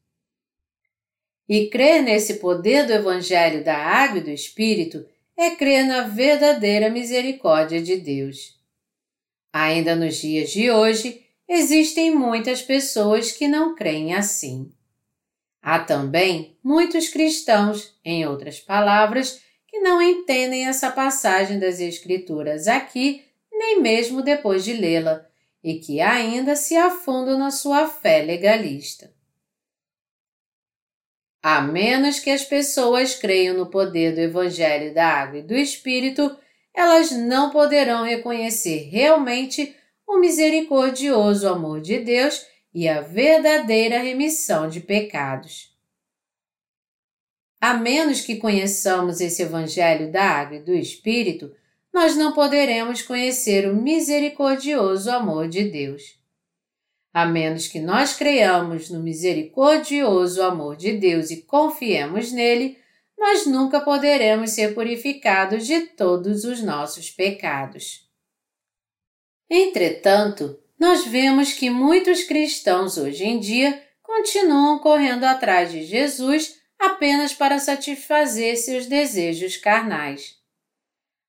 E 1.49 1.65
crer 1.65 2.03
nesse 2.03 2.35
poder 2.35 2.85
do 2.85 2.93
Evangelho 2.93 3.63
da 3.63 3.75
Água 3.75 4.19
e 4.19 4.23
do 4.23 4.29
Espírito 4.29 5.03
é 5.35 5.55
crer 5.55 5.83
na 5.83 6.03
verdadeira 6.03 6.91
misericórdia 6.91 7.81
de 7.81 7.97
Deus. 7.97 8.55
Ainda 9.51 9.95
nos 9.95 10.17
dias 10.17 10.51
de 10.51 10.69
hoje, 10.69 11.25
existem 11.49 12.13
muitas 12.13 12.61
pessoas 12.61 13.31
que 13.31 13.47
não 13.47 13.73
creem 13.73 14.13
assim. 14.13 14.71
Há 15.59 15.79
também 15.79 16.55
muitos 16.63 17.09
cristãos, 17.09 17.99
em 18.05 18.27
outras 18.27 18.59
palavras, 18.59 19.41
não 19.81 20.01
entendem 20.01 20.67
essa 20.67 20.91
passagem 20.91 21.59
das 21.59 21.79
Escrituras 21.79 22.67
aqui, 22.67 23.25
nem 23.51 23.81
mesmo 23.81 24.21
depois 24.21 24.63
de 24.63 24.73
lê-la, 24.73 25.25
e 25.63 25.79
que 25.79 25.99
ainda 25.99 26.55
se 26.55 26.75
afundam 26.75 27.37
na 27.37 27.51
sua 27.51 27.87
fé 27.87 28.21
legalista. 28.21 29.13
A 31.43 31.61
menos 31.61 32.19
que 32.19 32.29
as 32.29 32.43
pessoas 32.43 33.15
creiam 33.15 33.57
no 33.57 33.69
poder 33.69 34.13
do 34.13 34.21
Evangelho 34.21 34.93
da 34.93 35.07
Água 35.07 35.39
e 35.39 35.43
do 35.43 35.55
Espírito, 35.55 36.35
elas 36.73 37.11
não 37.11 37.49
poderão 37.49 38.03
reconhecer 38.03 38.89
realmente 38.89 39.75
o 40.07 40.19
misericordioso 40.19 41.47
amor 41.47 41.81
de 41.81 41.99
Deus 41.99 42.45
e 42.73 42.87
a 42.87 43.01
verdadeira 43.01 43.99
remissão 43.99 44.69
de 44.69 44.79
pecados. 44.79 45.70
A 47.61 47.75
menos 47.75 48.21
que 48.21 48.37
conheçamos 48.37 49.21
esse 49.21 49.43
Evangelho 49.43 50.11
da 50.11 50.23
Água 50.23 50.57
e 50.57 50.63
do 50.63 50.73
Espírito, 50.73 51.55
nós 51.93 52.15
não 52.15 52.33
poderemos 52.33 53.03
conhecer 53.03 53.69
o 53.69 53.75
misericordioso 53.75 55.11
amor 55.11 55.47
de 55.47 55.65
Deus. 55.65 56.19
A 57.13 57.23
menos 57.23 57.67
que 57.67 57.79
nós 57.79 58.15
creiamos 58.15 58.89
no 58.89 58.99
misericordioso 58.99 60.41
amor 60.41 60.75
de 60.75 60.93
Deus 60.93 61.29
e 61.29 61.43
confiemos 61.43 62.31
nele, 62.31 62.79
nós 63.15 63.45
nunca 63.45 63.79
poderemos 63.79 64.49
ser 64.49 64.73
purificados 64.73 65.67
de 65.67 65.81
todos 65.81 66.43
os 66.45 66.63
nossos 66.63 67.11
pecados. 67.11 68.09
Entretanto, 69.47 70.59
nós 70.79 71.05
vemos 71.05 71.53
que 71.53 71.69
muitos 71.69 72.23
cristãos 72.23 72.97
hoje 72.97 73.23
em 73.23 73.39
dia 73.39 73.83
continuam 74.01 74.79
correndo 74.79 75.25
atrás 75.25 75.71
de 75.71 75.83
Jesus 75.83 76.59
apenas 76.81 77.33
para 77.33 77.59
satisfazer 77.59 78.57
seus 78.57 78.87
desejos 78.87 79.57
carnais. 79.57 80.37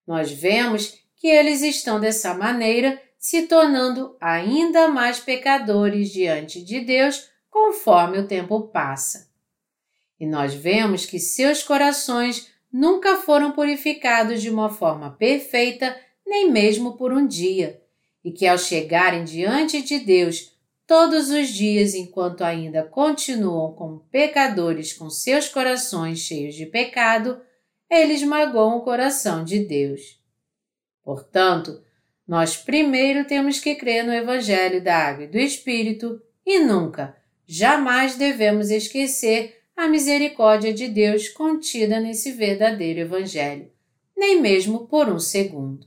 Nós 0.07 0.33
vemos 0.33 0.99
que 1.17 1.29
eles 1.29 1.63
estão 1.63 2.01
dessa 2.01 2.35
maneira 2.35 3.01
se 3.19 3.43
tornando 3.43 4.17
ainda 4.21 4.89
mais 4.89 5.21
pecadores 5.21 6.11
diante 6.11 6.63
de 6.63 6.81
Deus 6.81 7.29
conforme 7.51 8.19
o 8.19 8.27
tempo 8.27 8.63
passa. 8.69 9.31
E 10.19 10.27
nós 10.27 10.55
vemos 10.55 11.07
que 11.07 11.19
seus 11.19 11.63
corações 11.63 12.51
nunca 12.73 13.19
foram 13.19 13.53
purificados 13.53 14.41
de 14.41 14.51
uma 14.51 14.71
forma 14.71 15.11
perfeita, 15.13 15.97
nem 16.27 16.51
mesmo 16.51 16.97
por 16.97 17.13
um 17.13 17.27
dia 17.27 17.83
e 18.25 18.31
que 18.31 18.47
ao 18.47 18.59
chegarem 18.59 19.25
diante 19.25 19.83
de 19.83 19.99
Deus 19.99 20.52
todos 20.93 21.31
os 21.31 21.49
dias 21.49 21.95
enquanto 21.95 22.45
ainda 22.45 22.83
continuam 22.83 23.73
como 23.73 24.07
pecadores 24.11 24.93
com 24.93 25.09
seus 25.09 25.49
corações 25.49 26.19
cheios 26.19 26.55
de 26.55 26.67
pecado, 26.67 27.41
eles 27.89 28.23
magoam 28.23 28.77
o 28.77 28.83
coração 28.83 29.43
de 29.43 29.61
Deus. 29.61 30.21
Portanto, 31.03 31.83
nós 32.29 32.59
primeiro 32.59 33.27
temos 33.27 33.59
que 33.59 33.75
crer 33.75 34.05
no 34.05 34.13
Evangelho 34.13 34.85
da 34.85 34.95
Água 34.95 35.25
e 35.25 35.29
do 35.29 35.39
Espírito 35.39 36.21
e 36.45 36.59
nunca, 36.59 37.17
jamais 37.47 38.17
devemos 38.17 38.69
esquecer 38.71 39.63
a 39.75 39.89
misericórdia 39.89 40.75
de 40.75 40.89
Deus 40.89 41.27
contida 41.27 42.01
nesse 42.01 42.33
verdadeiro 42.33 43.01
Evangelho, 43.01 43.73
nem 44.15 44.43
mesmo 44.43 44.87
por 44.87 45.09
um 45.09 45.19
segundo. 45.19 45.87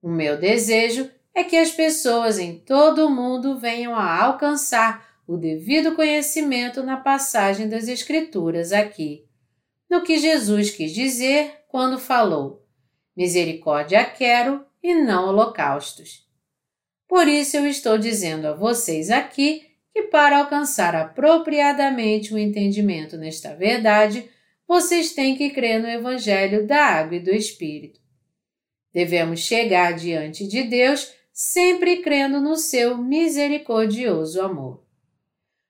O 0.00 0.08
meu 0.08 0.38
desejo 0.38 1.10
é 1.36 1.44
que 1.44 1.54
as 1.54 1.70
pessoas 1.70 2.38
em 2.38 2.58
todo 2.58 3.06
o 3.06 3.10
mundo 3.10 3.58
venham 3.58 3.94
a 3.94 4.24
alcançar 4.24 5.06
o 5.26 5.36
devido 5.36 5.94
conhecimento 5.94 6.82
na 6.82 6.96
passagem 6.96 7.68
das 7.68 7.88
Escrituras 7.88 8.72
aqui, 8.72 9.26
no 9.88 10.02
que 10.02 10.18
Jesus 10.18 10.70
quis 10.70 10.94
dizer 10.94 11.64
quando 11.68 11.98
falou: 11.98 12.66
Misericórdia 13.14 14.02
quero 14.02 14.64
e 14.82 14.94
não 14.94 15.28
holocaustos. 15.28 16.26
Por 17.06 17.28
isso 17.28 17.58
eu 17.58 17.66
estou 17.66 17.98
dizendo 17.98 18.46
a 18.46 18.54
vocês 18.54 19.10
aqui 19.10 19.66
que, 19.92 20.04
para 20.04 20.38
alcançar 20.38 20.96
apropriadamente 20.96 22.32
o 22.32 22.38
entendimento 22.38 23.18
nesta 23.18 23.54
verdade, 23.54 24.26
vocês 24.66 25.12
têm 25.12 25.36
que 25.36 25.50
crer 25.50 25.82
no 25.82 25.88
Evangelho 25.88 26.66
da 26.66 26.82
Água 26.82 27.16
e 27.16 27.20
do 27.20 27.30
Espírito. 27.30 28.00
Devemos 28.90 29.40
chegar 29.40 29.92
diante 29.92 30.48
de 30.48 30.62
Deus 30.62 31.14
sempre 31.36 31.98
crendo 31.98 32.40
no 32.40 32.56
seu 32.56 32.96
misericordioso 32.96 34.40
amor. 34.40 34.82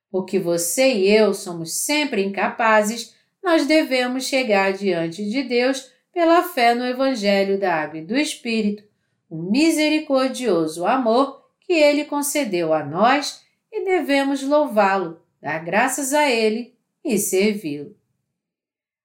Porque 0.09 0.39
você 0.39 0.95
e 0.95 1.11
eu 1.11 1.35
somos 1.35 1.73
sempre 1.83 2.23
incapazes, 2.25 3.17
nós 3.43 3.67
devemos 3.67 4.27
chegar 4.27 4.73
diante 4.73 5.29
de 5.29 5.43
Deus 5.43 5.91
pela 6.13 6.45
fé 6.45 6.73
no 6.73 6.87
Evangelho 6.87 7.59
da 7.59 7.75
Água 7.75 7.99
e 7.99 8.05
do 8.05 8.17
Espírito, 8.17 8.85
o 9.29 9.43
misericordioso 9.43 10.87
amor 10.87 11.45
que 11.59 11.73
Ele 11.73 12.05
concedeu 12.05 12.73
a 12.73 12.85
nós 12.85 13.45
e 13.73 13.85
devemos 13.85 14.45
louvá-lo, 14.45 15.21
dar 15.43 15.65
graças 15.65 16.15
a 16.15 16.31
Ele 16.31 16.77
e 17.05 17.19
servi-lo. 17.19 17.97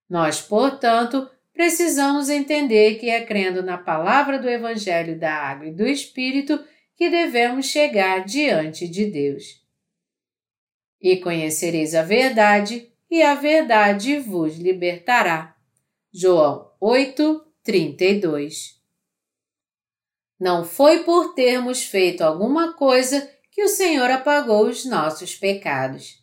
Nós, 0.08 0.40
portanto, 0.40 1.28
precisamos 1.54 2.30
entender 2.30 2.96
que 2.96 3.10
é 3.10 3.26
crendo 3.26 3.62
na 3.62 3.78
palavra 3.78 4.40
do 4.40 4.50
Evangelho 4.50 5.20
da 5.20 5.34
Água 5.34 5.68
e 5.68 5.74
do 5.74 5.88
Espírito 5.88 6.64
que 6.96 7.10
devemos 7.10 7.66
chegar 7.66 8.24
diante 8.26 8.88
de 8.88 9.06
Deus. 9.06 9.62
E 11.02 11.18
conhecereis 11.18 11.96
a 11.96 12.04
verdade, 12.04 12.92
e 13.10 13.24
a 13.24 13.34
verdade 13.34 14.20
vos 14.20 14.58
libertará. 14.58 15.56
João 16.14 16.72
8, 16.80 17.44
32 17.64 18.80
Não 20.40 20.64
foi 20.64 21.04
por 21.04 21.34
termos 21.34 21.84
feito 21.84 22.22
alguma 22.22 22.74
coisa 22.74 23.30
que 23.50 23.64
o 23.64 23.68
Senhor 23.68 24.10
apagou 24.10 24.68
os 24.68 24.86
nossos 24.86 25.36
pecados. 25.36 26.21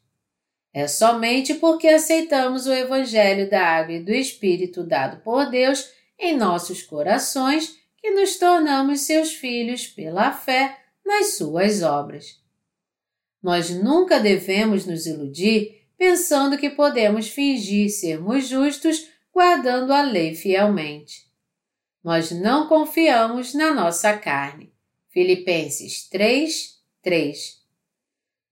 É 0.79 0.87
somente 0.87 1.55
porque 1.55 1.89
aceitamos 1.89 2.69
o 2.69 2.73
Evangelho 2.73 3.51
da 3.51 3.61
Água 3.61 3.95
e 3.95 4.01
do 4.01 4.13
Espírito 4.13 4.85
dado 4.85 5.21
por 5.25 5.51
Deus 5.51 5.91
em 6.17 6.37
nossos 6.37 6.85
corações 6.85 7.77
que 7.97 8.13
nos 8.13 8.37
tornamos 8.37 9.01
seus 9.01 9.33
filhos 9.33 9.89
pela 9.89 10.31
fé 10.31 10.79
nas 11.05 11.37
suas 11.37 11.83
obras. 11.83 12.41
Nós 13.43 13.71
nunca 13.71 14.21
devemos 14.21 14.87
nos 14.87 15.05
iludir 15.05 15.85
pensando 15.97 16.57
que 16.57 16.71
podemos 16.71 17.27
fingir 17.27 17.91
sermos 17.91 18.47
justos 18.47 19.09
guardando 19.33 19.93
a 19.93 20.03
lei 20.03 20.37
fielmente. 20.37 21.27
Nós 22.05 22.31
não 22.31 22.69
confiamos 22.69 23.53
na 23.53 23.75
nossa 23.75 24.17
carne. 24.17 24.73
Filipenses 25.09 26.09
3, 26.09 26.79
3 27.03 27.58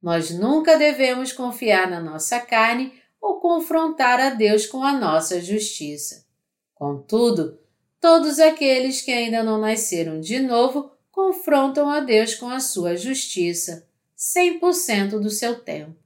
nós 0.07 0.31
nunca 0.31 0.79
devemos 0.79 1.33
confiar 1.33 1.91
na 1.91 2.01
nossa 2.01 2.39
carne 2.39 2.93
ou 3.21 3.41
confrontar 3.41 4.21
a 4.21 4.31
Deus 4.31 4.65
com 4.65 4.85
a 4.85 4.93
nossa 4.93 5.41
justiça. 5.41 6.25
Contudo, 6.73 7.59
todos 8.01 8.39
aqueles 8.39 9.03
que 9.03 9.11
ainda 9.11 9.43
não 9.43 9.59
nasceram 9.59 10.21
de 10.21 10.39
novo 10.39 10.93
confrontam 11.11 11.91
a 11.91 11.99
Deus 11.99 12.37
com 12.37 12.49
a 12.49 12.61
sua 12.61 12.97
justiça, 12.97 13.89
100% 14.17 15.19
do 15.19 15.29
seu 15.29 15.59
tempo. 15.59 15.97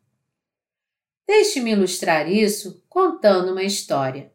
Deixe-me 1.26 1.72
ilustrar 1.72 2.26
isso 2.26 2.82
contando 2.88 3.52
uma 3.52 3.64
história. 3.64 4.32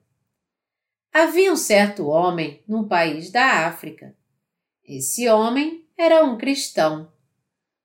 Havia 1.12 1.52
um 1.52 1.58
certo 1.58 2.06
homem 2.06 2.62
num 2.68 2.88
país 2.88 3.32
da 3.32 3.66
África. 3.66 4.16
Esse 4.84 5.28
homem 5.28 5.84
era 5.98 6.24
um 6.24 6.38
cristão. 6.38 7.15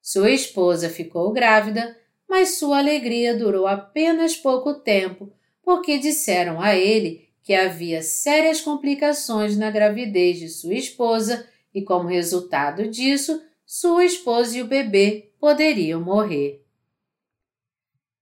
Sua 0.02 0.30
esposa 0.30 0.88
ficou 0.88 1.32
grávida, 1.32 1.96
mas 2.28 2.58
sua 2.58 2.78
alegria 2.78 3.36
durou 3.36 3.66
apenas 3.66 4.36
pouco 4.36 4.74
tempo, 4.74 5.32
porque 5.62 5.98
disseram 5.98 6.60
a 6.60 6.74
ele 6.74 7.28
que 7.42 7.54
havia 7.54 8.02
sérias 8.02 8.60
complicações 8.60 9.56
na 9.56 9.70
gravidez 9.70 10.38
de 10.38 10.48
sua 10.48 10.74
esposa 10.74 11.48
e, 11.74 11.82
como 11.82 12.08
resultado 12.08 12.88
disso, 12.88 13.42
sua 13.66 14.04
esposa 14.04 14.58
e 14.58 14.62
o 14.62 14.66
bebê 14.66 15.32
poderiam 15.38 16.00
morrer. 16.00 16.64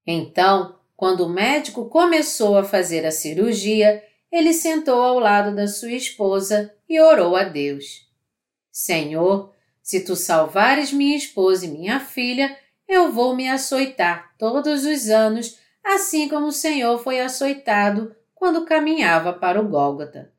Então, 0.07 0.79
quando 0.97 1.27
o 1.27 1.29
médico 1.29 1.89
começou 1.89 2.57
a 2.57 2.65
fazer 2.65 3.05
a 3.05 3.11
cirurgia, 3.11 4.03
ele 4.33 4.53
sentou 4.53 5.01
ao 5.01 5.19
lado 5.19 5.55
da 5.55 5.67
sua 5.67 5.93
esposa 5.93 6.75
e 6.89 7.01
orou 7.01 7.37
a 7.37 7.45
Deus. 7.45 8.09
Senhor, 8.71 9.53
se 9.89 10.01
tu 10.01 10.15
salvares 10.15 10.93
minha 10.93 11.17
esposa 11.17 11.65
e 11.65 11.71
minha 11.71 11.99
filha, 11.99 12.55
eu 12.87 13.11
vou 13.11 13.35
me 13.35 13.49
açoitar 13.49 14.35
todos 14.37 14.85
os 14.85 15.09
anos, 15.09 15.59
assim 15.83 16.29
como 16.29 16.49
o 16.49 16.53
Senhor 16.53 17.03
foi 17.03 17.23
açoitado 17.23 18.15
quando 18.35 18.67
caminhava 18.67 19.33
para 19.33 19.59
o 19.59 19.67
Gólgota. 19.67 20.31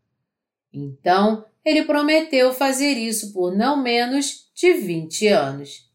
Então, 0.72 1.44
ele 1.66 1.84
prometeu 1.84 2.54
fazer 2.54 2.92
isso 2.92 3.34
por 3.34 3.58
não 3.58 3.82
menos 3.82 4.52
de 4.54 4.72
vinte 4.74 5.26
anos. 5.26 5.90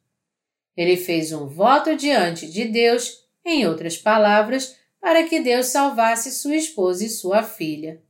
Ele 0.76 0.96
fez 0.96 1.30
um 1.30 1.46
voto 1.46 1.94
diante 1.94 2.50
de 2.50 2.64
Deus, 2.64 3.24
em 3.44 3.68
outras 3.68 3.96
palavras, 3.96 4.76
para 5.00 5.22
que 5.28 5.38
Deus 5.38 5.66
salvasse 5.66 6.32
sua 6.32 6.57
esposa 6.57 7.05
e 7.05 7.09
sua 7.09 7.44
filha. 7.44 8.02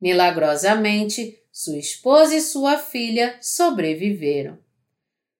Milagrosamente, 0.00 1.38
sua 1.58 1.76
esposa 1.76 2.36
e 2.36 2.40
sua 2.40 2.78
filha 2.78 3.36
sobreviveram. 3.40 4.60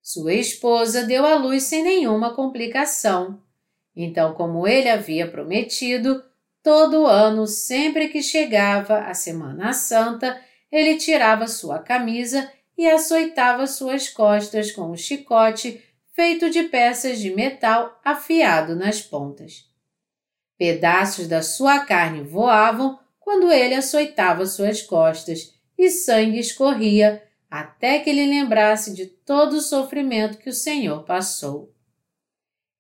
Sua 0.03 0.35
esposa 0.35 1.05
deu 1.05 1.25
à 1.25 1.37
luz 1.37 1.63
sem 1.63 1.85
nenhuma 1.85 2.35
complicação. 2.35 3.41
Então, 3.95 4.35
como 4.35 4.67
ele 4.67 4.89
havia 4.89 5.31
prometido, 5.31 6.21
todo 6.61 7.07
ano, 7.07 7.47
sempre 7.47 8.09
que 8.09 8.21
chegava 8.21 9.03
a 9.03 9.15
Semana 9.15 9.73
Santa, 9.73 10.43
ele 10.73 10.97
tirava 10.97 11.47
sua 11.47 11.79
camisa 11.79 12.51
e 12.77 12.85
açoitava 12.85 13.69
suas 13.69 14.09
costas 14.09 14.73
com 14.73 14.91
um 14.91 14.97
chicote 14.97 15.81
feito 16.17 16.51
de 16.51 16.65
peças 16.65 17.21
de 17.21 17.33
metal 17.33 17.97
afiado 18.05 18.75
nas 18.75 19.01
pontas. 19.01 19.67
Pedaços 20.59 21.29
da 21.29 21.43
sua 21.43 21.85
carne 21.85 22.25
voavam 22.25 22.99
quando 23.21 23.53
ele 23.53 23.77
açoitava 23.77 24.47
suas 24.47 24.83
costas 24.83 25.57
e 25.79 25.89
sangue 25.91 26.41
escorria 26.41 27.23
até 27.49 28.01
que 28.01 28.11
ele 28.11 28.27
lembrasse 28.27 28.93
de 28.93 29.07
todo 29.07 29.55
o 29.55 29.61
sofrimento 29.61 30.39
que 30.39 30.51
o 30.51 30.53
Senhor 30.53 31.05
passou. 31.05 31.73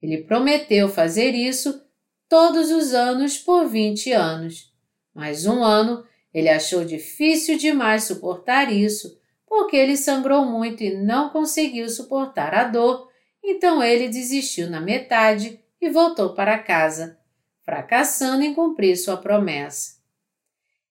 Ele 0.02 0.24
prometeu 0.24 0.88
fazer 0.88 1.34
isso 1.34 1.82
todos 2.28 2.70
os 2.70 2.92
anos 2.92 3.38
por 3.38 3.66
vinte 3.68 4.12
anos, 4.12 4.72
mas 5.14 5.46
um 5.46 5.62
ano 5.62 6.04
ele 6.34 6.48
achou 6.48 6.84
difícil 6.84 7.56
demais 7.56 8.04
suportar 8.04 8.70
isso, 8.70 9.18
porque 9.46 9.76
ele 9.76 9.96
sangrou 9.96 10.44
muito 10.44 10.82
e 10.82 10.94
não 10.94 11.30
conseguiu 11.30 11.88
suportar 11.88 12.52
a 12.52 12.64
dor, 12.64 13.08
então 13.42 13.82
ele 13.82 14.08
desistiu 14.08 14.68
na 14.68 14.80
metade 14.80 15.58
e 15.80 15.88
voltou 15.88 16.34
para 16.34 16.58
casa, 16.58 17.18
fracassando 17.64 18.42
em 18.42 18.52
cumprir 18.52 18.96
sua 18.96 19.16
promessa. 19.16 19.98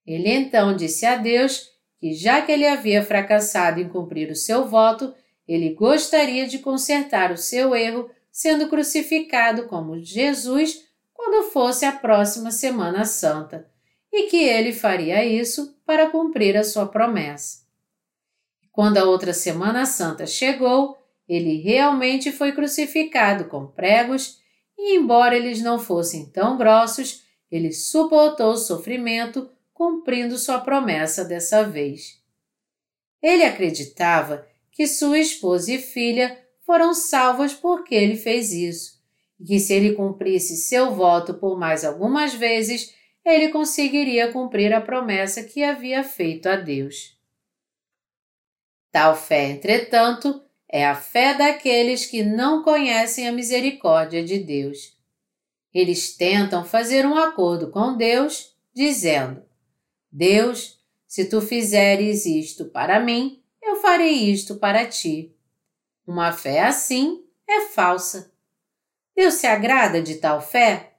Ele 0.06 0.30
então 0.30 0.76
disse 0.76 1.06
a 1.06 1.16
Deus 1.16 1.77
que, 2.00 2.14
já 2.14 2.42
que 2.42 2.52
ele 2.52 2.68
havia 2.68 3.04
fracassado 3.04 3.80
em 3.80 3.90
cumprir 3.90 4.30
o 4.32 4.36
seu 4.36 4.68
voto, 4.68 5.14
ele 5.48 5.74
gostaria 5.74 6.48
de 6.48 6.60
consertar 6.60 7.32
o 7.32 7.38
seu 7.38 7.76
erro 7.76 8.10
sendo 8.32 8.68
crucificado 8.68 9.68
como 9.68 10.00
Jesus 10.00 10.86
quando 11.14 11.50
fosse 11.50 11.86
a 11.86 11.92
próxima 11.92 12.52
Semana 12.52 13.04
Santa 13.06 13.68
e 14.14 14.28
que 14.28 14.38
ele 14.38 14.72
faria 14.72 15.26
isso 15.26 15.76
para 15.86 16.10
cumprir 16.10 16.56
a 16.56 16.64
sua 16.64 16.86
promessa. 16.86 17.66
Quando 18.72 18.98
a 18.98 19.06
outra 19.06 19.34
Semana 19.34 19.86
Santa 19.86 20.28
chegou, 20.28 20.98
ele 21.28 21.62
realmente 21.62 22.32
foi 22.32 22.52
crucificado 22.52 23.46
com 23.46 23.66
pregos 23.66 24.38
e, 24.78 24.96
embora 24.96 25.36
eles 25.36 25.62
não 25.62 25.80
fossem 25.80 26.28
tão 26.28 26.58
grossos, 26.58 27.24
ele 27.50 27.72
suportou 27.72 28.52
o 28.52 28.58
sofrimento, 28.58 29.50
cumprindo 29.78 30.40
sua 30.40 30.60
promessa 30.60 31.24
dessa 31.24 31.64
vez. 31.64 32.20
Ele 33.22 33.44
acreditava 33.44 34.48
que 34.72 34.88
sua 34.88 35.20
esposa 35.20 35.72
e 35.72 35.78
filha 35.78 36.36
foram 36.66 36.96
salvas 36.96 37.54
porque 37.54 37.94
ele 37.94 38.18
fez 38.18 38.52
isso, 38.52 39.00
e 39.40 39.46
que 39.46 39.60
se 39.60 39.76
ele 39.76 39.94
cumprisse 39.94 40.58
seu 40.58 40.96
voto 40.96 41.36
por 41.36 41.60
mais 41.60 41.86
algumas 41.86 42.34
vezes, 42.34 42.92
ele 43.24 43.50
conseguiria 43.50 44.32
cumprir 44.34 44.74
a 44.74 44.82
promessa 44.82 45.44
que 45.44 45.64
havia 45.64 46.04
feito 46.04 46.50
a 46.50 46.56
Deus. 46.56 47.16
Tal 48.92 49.16
fé, 49.16 49.52
entretanto, 49.52 50.42
é 50.68 50.88
a 50.88 50.96
fé 50.96 51.36
daqueles 51.36 52.08
que 52.08 52.24
não 52.24 52.64
conhecem 52.64 53.28
a 53.28 53.32
misericórdia 53.32 54.24
de 54.24 54.40
Deus. 54.40 54.98
Eles 55.72 56.18
tentam 56.18 56.66
fazer 56.66 57.06
um 57.06 57.16
acordo 57.16 57.70
com 57.70 57.96
Deus, 57.96 58.58
dizendo: 58.74 59.47
Deus, 60.18 60.80
se 61.06 61.26
tu 61.26 61.40
fizeres 61.40 62.26
isto 62.26 62.66
para 62.66 63.00
mim, 63.00 63.44
eu 63.62 63.76
farei 63.76 64.32
isto 64.32 64.56
para 64.56 64.86
ti. 64.86 65.36
Uma 66.06 66.32
fé 66.34 66.64
assim 66.64 67.24
é 67.48 67.68
falsa. 67.68 68.32
Deus 69.16 69.36
se 69.36 69.46
agrada 69.46 70.02
de 70.02 70.16
tal 70.16 70.42
fé? 70.42 70.96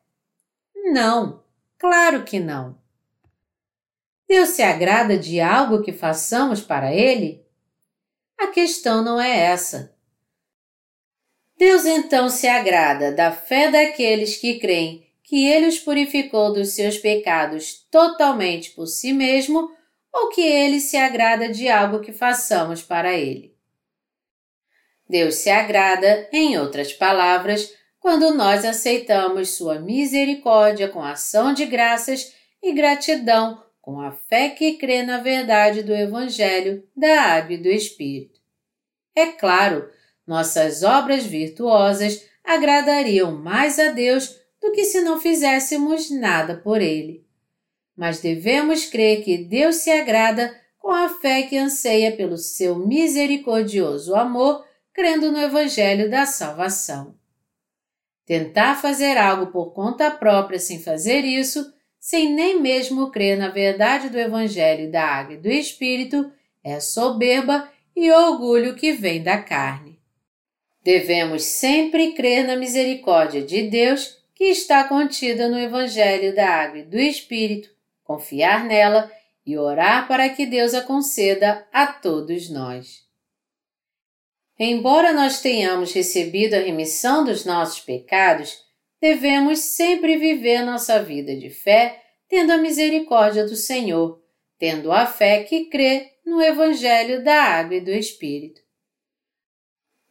Não, 0.92 1.42
Claro 1.78 2.24
que 2.24 2.40
não. 2.40 2.76
Deus 4.28 4.50
se 4.50 4.62
agrada 4.62 5.16
de 5.16 5.40
algo 5.40 5.80
que 5.80 5.92
façamos 5.92 6.60
para 6.60 6.92
Ele? 6.92 7.46
A 8.36 8.48
questão 8.48 9.02
não 9.02 9.20
é 9.20 9.38
essa. 9.38 9.96
Deus 11.56 11.86
então 11.86 12.28
se 12.28 12.48
agrada 12.48 13.12
da 13.12 13.30
fé 13.30 13.70
daqueles 13.70 14.36
que 14.36 14.58
creem 14.58 15.07
que 15.29 15.47
Ele 15.47 15.66
os 15.66 15.79
purificou 15.79 16.55
dos 16.55 16.70
seus 16.70 16.97
pecados 16.97 17.87
totalmente 17.91 18.70
por 18.70 18.87
si 18.87 19.12
mesmo 19.12 19.70
ou 20.11 20.31
que 20.31 20.41
Ele 20.41 20.81
se 20.81 20.97
agrada 20.97 21.51
de 21.51 21.68
algo 21.68 22.01
que 22.01 22.12
façamos 22.12 22.83
para 22.83 23.12
Ele. 23.12 23.55
Deus 25.07 25.35
se 25.35 25.51
agrada, 25.51 26.26
em 26.33 26.59
outras 26.59 26.95
palavras, 26.95 27.74
quando 28.01 28.35
nós 28.35 28.64
aceitamos 28.64 29.51
Sua 29.51 29.79
misericórdia 29.79 30.89
com 30.89 31.03
ação 31.03 31.53
de 31.53 31.66
graças 31.66 32.35
e 32.62 32.72
gratidão 32.72 33.62
com 33.83 34.01
a 34.01 34.12
fé 34.12 34.49
que 34.49 34.79
crê 34.79 35.03
na 35.03 35.18
verdade 35.18 35.83
do 35.83 35.95
Evangelho 35.95 36.83
da 36.97 37.20
Água 37.20 37.53
e 37.53 37.59
do 37.59 37.68
Espírito. 37.68 38.41
É 39.14 39.26
claro, 39.26 39.91
nossas 40.26 40.83
obras 40.83 41.24
virtuosas 41.24 42.26
agradariam 42.43 43.33
mais 43.33 43.79
a 43.79 43.91
Deus 43.91 44.38
do 44.61 44.72
que 44.72 44.84
se 44.84 45.00
não 45.00 45.20
fizéssemos 45.20 46.11
nada 46.11 46.56
por 46.56 46.80
Ele. 46.80 47.24
Mas 47.96 48.20
devemos 48.20 48.84
crer 48.86 49.24
que 49.24 49.38
Deus 49.38 49.76
se 49.76 49.90
agrada 49.90 50.54
com 50.78 50.90
a 50.90 51.09
fé 51.09 51.42
que 51.42 51.56
anseia 51.56 52.16
pelo 52.16 52.36
seu 52.36 52.74
misericordioso 52.76 54.14
amor, 54.14 54.64
crendo 54.92 55.30
no 55.30 55.38
Evangelho 55.38 56.11
da 56.11 56.24
salvação. 56.24 57.14
Tentar 58.24 58.80
fazer 58.80 59.16
algo 59.16 59.52
por 59.52 59.72
conta 59.72 60.11
própria 60.11 60.59
sem 60.59 60.80
fazer 60.80 61.24
isso, 61.24 61.72
sem 61.98 62.32
nem 62.32 62.61
mesmo 62.61 63.11
crer 63.11 63.36
na 63.38 63.48
verdade 63.48 64.09
do 64.09 64.18
Evangelho 64.18 64.90
da 64.90 65.04
Água 65.04 65.34
e 65.34 65.38
do 65.38 65.48
Espírito, 65.48 66.30
é 66.62 66.80
soberba 66.80 67.70
e 67.94 68.11
orgulho 68.11 68.74
que 68.74 68.92
vem 68.92 69.22
da 69.22 69.38
carne. 69.38 69.98
Devemos 70.82 71.42
sempre 71.42 72.12
crer 72.12 72.46
na 72.46 72.56
misericórdia 72.56 73.42
de 73.42 73.62
Deus 73.62 74.17
que 74.39 74.45
está 74.45 74.84
contida 74.84 75.49
no 75.49 75.59
Evangelho 75.59 76.32
da 76.32 76.49
Água 76.49 76.78
e 76.78 76.84
do 76.84 76.97
Espírito, 76.97 77.70
confiar 78.05 78.64
nela 78.64 79.11
e 79.45 79.59
orar 79.59 80.07
para 80.07 80.28
que 80.28 80.47
Deus 80.47 80.74
a 80.74 80.80
conceda 80.80 81.66
a 81.72 81.89
todos 81.89 82.49
nós. 82.49 83.05
Embora 84.57 85.12
nós 85.12 85.41
tenhamos 85.41 85.93
recebido 85.93 86.55
a 86.55 86.61
remissão 86.61 87.24
dos 87.24 87.45
nossos 87.45 87.80
pecados, 87.80 88.64
devemos 89.01 89.59
sempre 89.59 90.16
viver 90.16 90.62
nossa 90.62 91.03
vida 91.03 91.34
de 91.34 91.51
fé, 91.51 92.01
tendo 92.28 92.53
a 92.53 92.59
misericórdia 92.59 93.45
do 93.45 93.57
Senhor, 93.57 94.22
tendo 94.57 94.93
a 94.93 95.05
fé 95.05 95.43
que 95.43 95.64
crê 95.64 96.12
no 96.24 96.41
Evangelho 96.41 97.24
da 97.24 97.43
Água 97.43 97.74
e 97.74 97.80
do 97.80 97.91
Espírito. 97.91 98.61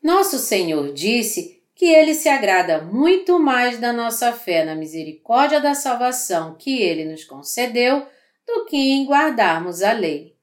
Nosso 0.03 0.37
Senhor 0.37 0.91
disse 0.91 1.56
que 1.77 1.85
Ele 1.85 2.15
se 2.15 2.27
agrada 2.27 2.81
muito 2.81 3.39
mais 3.39 3.79
da 3.79 3.93
nossa 3.93 4.33
fé 4.33 4.65
na 4.65 4.73
misericórdia 4.73 5.61
da 5.61 5.75
salvação 5.75 6.55
que 6.55 6.81
Ele 6.81 7.05
nos 7.05 7.23
concedeu 7.23 8.03
do 8.47 8.65
que 8.65 8.75
em 8.75 9.05
guardarmos 9.05 9.83
a 9.83 9.91
lei. 9.91 10.35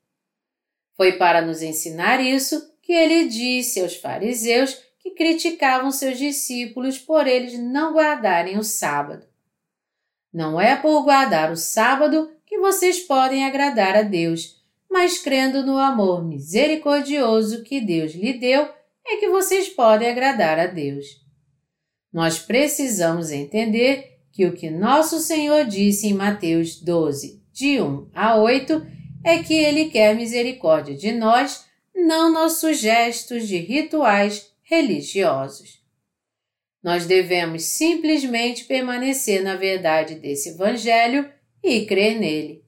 Foi 0.97 1.13
para 1.13 1.43
nos 1.43 1.61
ensinar 1.61 2.21
isso 2.21 2.73
que 2.81 2.93
ele 2.93 3.27
disse 3.27 3.81
aos 3.81 3.97
fariseus 3.97 4.81
que 5.01 5.11
criticavam 5.11 5.91
seus 5.91 6.19
discípulos 6.19 6.99
por 6.99 7.27
eles 7.27 7.59
não 7.59 7.95
guardarem 7.95 8.57
o 8.57 8.63
sábado. 8.63 9.27
Não 10.33 10.61
é 10.61 10.77
por 10.77 11.03
guardar 11.03 11.51
o 11.51 11.57
sábado 11.57 12.31
que 12.47 12.59
vocês 12.59 13.01
podem 13.01 13.45
agradar 13.45 13.97
a 13.97 14.03
Deus, 14.03 14.63
mas 14.89 15.19
crendo 15.19 15.67
no 15.67 15.79
amor 15.79 16.25
misericordioso 16.25 17.65
que 17.65 17.81
Deus 17.81 18.13
lhe 18.13 18.35
deu, 18.35 18.69
é 19.07 19.17
que 19.17 19.29
vocês 19.29 19.69
podem 19.69 20.09
agradar 20.09 20.59
a 20.61 20.67
Deus. 20.67 21.24
Nós 22.15 22.39
precisamos 22.39 23.33
entender 23.33 24.21
que 24.31 24.47
o 24.47 24.53
que 24.53 24.71
nosso 24.71 25.19
Senhor 25.19 25.65
disse 25.65 26.07
em 26.07 26.15
Mateus 26.15 26.81
12, 26.81 27.43
de 27.53 27.81
1 27.83 28.09
a 28.15 28.37
8, 28.37 28.87
é 29.25 29.43
que 29.43 29.53
Ele 29.53 29.87
quer 29.87 30.15
misericórdia 30.15 30.95
de 30.95 31.11
nós, 31.11 31.65
não 31.93 32.33
nossos 32.33 32.79
gestos 32.79 33.49
de 33.49 33.57
rituais 33.57 34.47
religiosos. 34.63 35.83
Nós 36.81 37.05
devemos 37.05 37.65
simplesmente 37.65 38.65
permanecer 38.65 39.43
na 39.43 39.57
verdade 39.57 40.15
desse 40.15 40.51
Evangelho 40.51 41.29
e 41.65 41.85
crer 41.85 42.21
nele. 42.21 42.63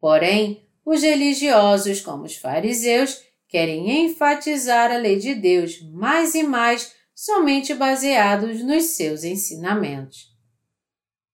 Porém, 0.00 0.62
os 0.84 1.02
religiosos, 1.02 2.00
como 2.00 2.22
os 2.24 2.36
fariseus, 2.36 3.22
querem 3.48 4.04
enfatizar 4.04 4.92
a 4.92 4.98
lei 4.98 5.16
de 5.16 5.34
Deus 5.34 5.82
mais 5.90 6.36
e 6.36 6.44
mais 6.44 6.96
somente 7.20 7.74
baseados 7.74 8.62
nos 8.62 8.90
seus 8.90 9.24
ensinamentos. 9.24 10.32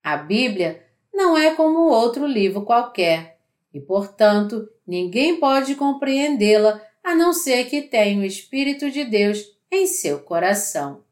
A 0.02 0.16
Bíblia 0.16 0.82
não 1.12 1.36
é 1.36 1.54
como 1.54 1.90
outro 1.90 2.26
livro 2.26 2.64
qualquer 2.64 3.38
e, 3.70 3.78
portanto, 3.78 4.66
ninguém 4.86 5.38
pode 5.38 5.74
compreendê-la 5.74 6.80
a 7.02 7.14
não 7.14 7.34
ser 7.34 7.66
que 7.66 7.82
tenha 7.82 8.18
o 8.18 8.24
Espírito 8.24 8.90
de 8.90 9.04
Deus 9.04 9.44
em 9.70 9.86
seu 9.86 10.20
coração. 10.20 11.04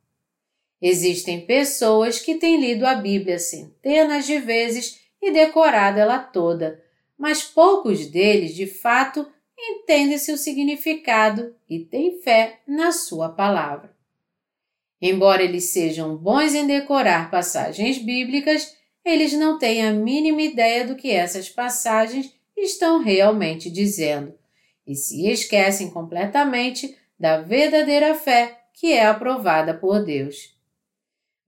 Existem 0.81 1.45
pessoas 1.45 2.19
que 2.19 2.37
têm 2.37 2.59
lido 2.59 2.87
a 2.87 2.95
Bíblia 2.95 3.39
centenas 3.39 4.25
de 4.25 4.39
vezes 4.39 5.03
e 5.21 5.31
decorado 5.31 6.01
ela 6.01 6.19
toda, 6.19 6.83
mas 7.19 7.45
poucos 7.45 8.07
deles, 8.07 8.55
de 8.55 8.67
fato, 8.67 9.31
entendem 9.55 10.17
seu 10.17 10.39
significado 10.39 11.55
e 11.69 11.81
têm 11.81 12.23
fé 12.23 12.61
na 12.67 12.91
sua 12.91 13.29
palavra. 13.29 13.92
Embora 15.03 15.43
eles 15.43 15.65
sejam 15.71 16.17
bons 16.17 16.55
em 16.55 16.65
decorar 16.65 17.29
passagens 17.29 17.99
bíblicas, 17.99 18.77
eles 19.05 19.33
não 19.33 19.59
têm 19.59 19.85
a 19.85 19.93
mínima 19.93 20.41
ideia 20.43 20.87
do 20.87 20.95
que 20.95 21.11
essas 21.11 21.49
passagens 21.49 22.33
estão 22.57 23.03
realmente 23.03 23.69
dizendo 23.69 24.33
e 24.87 24.95
se 24.95 25.29
esquecem 25.29 25.91
completamente 25.91 26.97
da 27.19 27.41
verdadeira 27.41 28.15
fé 28.15 28.61
que 28.73 28.93
é 28.93 29.05
aprovada 29.05 29.75
por 29.75 30.05
Deus. 30.05 30.57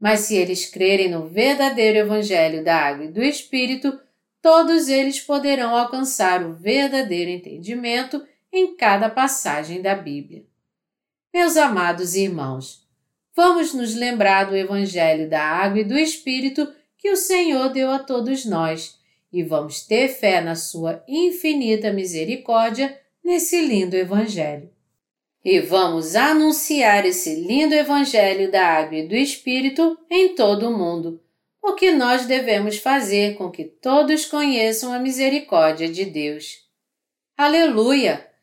Mas 0.01 0.21
se 0.21 0.35
eles 0.35 0.67
crerem 0.67 1.09
no 1.09 1.29
verdadeiro 1.29 1.99
Evangelho 1.99 2.65
da 2.65 2.77
Água 2.77 3.05
e 3.05 3.13
do 3.13 3.23
Espírito, 3.23 3.99
todos 4.43 4.89
eles 4.89 5.21
poderão 5.21 5.77
alcançar 5.77 6.45
o 6.45 6.53
verdadeiro 6.53 7.31
entendimento 7.31 8.21
em 8.53 8.77
cada 8.77 9.09
passagem 9.09 9.81
da 9.81 9.95
Bíblia. 9.95 10.45
Meus 11.33 11.57
amados 11.57 12.15
irmãos, 12.15 12.84
vamos 13.37 13.75
nos 13.75 13.95
lembrar 13.95 14.45
do 14.45 14.57
Evangelho 14.57 15.29
da 15.29 15.43
Água 15.43 15.81
e 15.81 15.85
do 15.85 15.99
Espírito 15.99 16.73
que 16.99 17.11
o 17.11 17.17
Senhor 17.17 17.69
deu 17.71 17.91
a 17.91 17.99
todos 17.99 18.45
nós 18.45 18.99
e 19.33 19.43
vamos 19.43 19.83
ter 19.83 20.09
fé 20.09 20.41
na 20.41 20.55
Sua 20.55 21.03
infinita 21.09 21.93
misericórdia 21.93 22.99
nesse 23.23 23.61
lindo 23.61 23.97
Evangelho. 23.97 24.71
E 25.45 25.61
vamos 25.61 26.17
anunciar 26.17 27.05
esse 27.05 27.35
lindo 27.35 27.75
Evangelho 27.75 28.51
da 28.51 28.67
Água 28.67 28.99
e 28.99 29.07
do 29.07 29.15
Espírito 29.15 29.99
em 30.11 30.35
todo 30.35 30.69
o 30.69 30.79
mundo 30.79 31.21
o 31.65 31.73
que 31.73 31.91
nós 31.91 32.27
devemos 32.27 32.77
fazer 32.77 33.37
com 33.37 33.51
que 33.51 33.65
todos 33.65 34.27
conheçam 34.27 34.93
a 34.93 34.99
misericórdia 34.99 35.89
de 35.89 36.05
Deus. 36.05 36.59
Aleluia! 37.39 38.34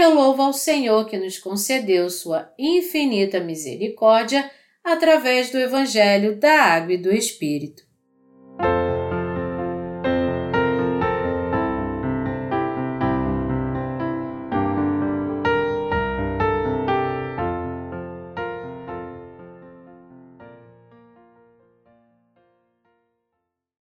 Eu 0.00 0.14
louvo 0.14 0.42
ao 0.42 0.52
Senhor 0.52 1.06
que 1.06 1.18
nos 1.18 1.40
concedeu 1.40 2.08
sua 2.08 2.54
infinita 2.56 3.40
misericórdia 3.40 4.48
através 4.84 5.50
do 5.50 5.58
Evangelho 5.58 6.38
da 6.38 6.52
Água 6.52 6.92
e 6.92 6.98
do 6.98 7.12
Espírito. 7.12 7.82